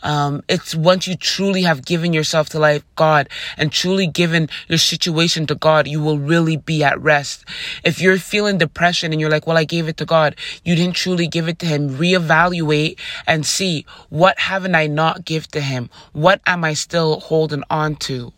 Um, 0.03 0.43
it's 0.49 0.73
once 0.73 1.07
you 1.07 1.15
truly 1.15 1.61
have 1.61 1.85
given 1.85 2.11
yourself 2.11 2.49
to 2.49 2.59
life, 2.59 2.83
God, 2.95 3.29
and 3.55 3.71
truly 3.71 4.07
given 4.07 4.49
your 4.67 4.79
situation 4.79 5.45
to 5.45 5.53
God, 5.53 5.87
you 5.87 6.01
will 6.01 6.17
really 6.17 6.57
be 6.57 6.83
at 6.83 6.99
rest. 6.99 7.45
If 7.83 8.01
you're 8.01 8.17
feeling 8.17 8.57
depression 8.57 9.11
and 9.11 9.21
you're 9.21 9.29
like, 9.29 9.45
well, 9.45 9.59
I 9.59 9.63
gave 9.63 9.87
it 9.87 9.97
to 9.97 10.05
God, 10.05 10.35
you 10.65 10.75
didn't 10.75 10.95
truly 10.95 11.27
give 11.27 11.47
it 11.47 11.59
to 11.59 11.67
Him. 11.67 11.97
Reevaluate 11.97 12.99
and 13.27 13.45
see 13.45 13.85
what 14.09 14.39
haven't 14.39 14.73
I 14.73 14.87
not 14.87 15.23
give 15.23 15.47
to 15.49 15.61
Him? 15.61 15.91
What 16.13 16.41
am 16.47 16.63
I 16.63 16.73
still 16.73 17.19
holding 17.19 17.63
on 17.69 17.95
to? 17.97 18.33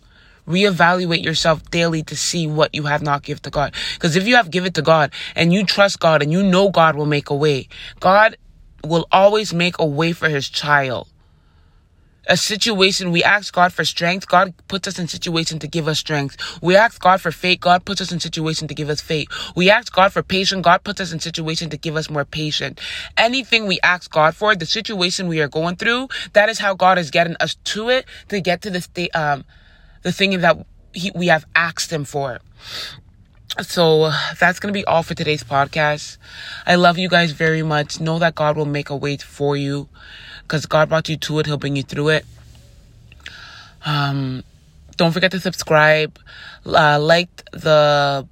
Reevaluate 0.47 1.23
yourself 1.23 1.63
daily 1.71 2.03
to 2.03 2.15
see 2.15 2.47
what 2.47 2.73
you 2.73 2.83
have 2.83 3.01
not 3.01 3.23
given 3.23 3.41
to 3.43 3.49
God. 3.49 3.73
Because 3.95 4.15
if 4.15 4.27
you 4.27 4.35
have 4.35 4.51
given 4.51 4.67
it 4.67 4.73
to 4.75 4.81
God 4.81 5.11
and 5.35 5.53
you 5.53 5.65
trust 5.65 5.99
God 5.99 6.21
and 6.21 6.31
you 6.31 6.43
know 6.43 6.69
God 6.69 6.95
will 6.95 7.05
make 7.05 7.29
a 7.29 7.35
way, 7.35 7.67
God 7.99 8.37
will 8.83 9.07
always 9.11 9.53
make 9.53 9.79
a 9.79 9.85
way 9.85 10.11
for 10.11 10.29
his 10.29 10.49
child. 10.49 11.07
A 12.27 12.37
situation, 12.37 13.11
we 13.11 13.21
ask 13.21 13.53
God 13.53 13.73
for 13.73 13.83
strength. 13.83 14.29
God 14.29 14.53
puts 14.69 14.87
us 14.87 14.97
in 14.97 15.09
situation 15.09 15.59
to 15.59 15.67
give 15.67 15.89
us 15.89 15.99
strength. 15.99 16.37
We 16.61 16.77
ask 16.77 17.01
God 17.01 17.19
for 17.19 17.33
faith. 17.33 17.59
God 17.59 17.83
puts 17.83 17.99
us 17.99 18.13
in 18.13 18.21
situation 18.21 18.65
to 18.69 18.73
give 18.73 18.87
us 18.87 19.01
faith. 19.01 19.27
We 19.57 19.69
ask 19.69 19.91
God 19.91 20.13
for 20.13 20.23
patience. 20.23 20.63
God 20.63 20.85
puts 20.85 21.01
us 21.01 21.11
in 21.11 21.19
situation 21.19 21.69
to 21.71 21.77
give 21.77 21.97
us 21.97 22.09
more 22.09 22.23
patience. 22.23 22.79
Anything 23.17 23.67
we 23.67 23.81
ask 23.83 24.09
God 24.09 24.37
for, 24.37 24.55
the 24.55 24.65
situation 24.65 25.27
we 25.27 25.41
are 25.41 25.49
going 25.49 25.75
through, 25.75 26.07
that 26.31 26.47
is 26.47 26.59
how 26.59 26.75
God 26.75 26.97
is 26.97 27.11
getting 27.11 27.35
us 27.41 27.55
to 27.55 27.89
it 27.89 28.05
to 28.29 28.39
get 28.39 28.61
to 28.61 28.69
the 28.69 28.79
state, 28.79 29.13
um, 29.13 29.43
the 30.03 30.11
thing 30.11 30.39
that 30.41 30.65
he, 30.93 31.11
we 31.15 31.27
have 31.27 31.45
asked 31.55 31.91
him 31.91 32.05
for. 32.05 32.39
So 33.61 34.11
that's 34.39 34.59
going 34.59 34.73
to 34.73 34.77
be 34.77 34.85
all 34.85 35.03
for 35.03 35.13
today's 35.13 35.43
podcast. 35.43 36.17
I 36.65 36.75
love 36.75 36.97
you 36.97 37.07
guys 37.07 37.31
very 37.31 37.61
much. 37.61 37.99
Know 37.99 38.19
that 38.19 38.35
God 38.35 38.57
will 38.57 38.65
make 38.65 38.89
a 38.89 38.95
way 38.95 39.17
for 39.17 39.55
you 39.55 39.89
because 40.41 40.65
God 40.65 40.89
brought 40.89 41.09
you 41.09 41.17
to 41.17 41.39
it. 41.39 41.45
He'll 41.45 41.57
bring 41.57 41.75
you 41.75 41.83
through 41.83 42.09
it. 42.09 42.25
Um, 43.85 44.43
don't 44.97 45.11
forget 45.11 45.31
to 45.31 45.39
subscribe, 45.39 46.17
uh, 46.65 46.99
like 46.99 47.29
the, 47.51 48.27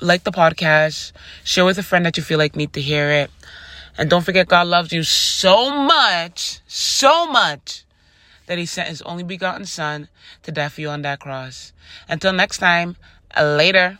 like 0.00 0.24
the 0.24 0.32
podcast, 0.32 1.12
share 1.42 1.64
with 1.64 1.78
a 1.78 1.82
friend 1.82 2.06
that 2.06 2.16
you 2.16 2.22
feel 2.22 2.38
like 2.38 2.54
need 2.54 2.72
to 2.74 2.80
hear 2.80 3.10
it. 3.10 3.30
And 3.98 4.08
don't 4.08 4.24
forget 4.24 4.46
God 4.46 4.66
loves 4.68 4.92
you 4.92 5.02
so 5.02 5.84
much, 5.84 6.60
so 6.66 7.26
much 7.26 7.84
that 8.50 8.58
he 8.58 8.66
sent 8.66 8.88
his 8.88 9.00
only 9.02 9.22
begotten 9.22 9.64
son 9.64 10.08
to 10.42 10.50
die 10.50 10.68
for 10.68 10.80
you 10.80 10.88
on 10.88 11.02
that 11.02 11.20
cross. 11.20 11.72
Until 12.08 12.32
next 12.32 12.58
time, 12.58 12.96
later. 13.40 13.96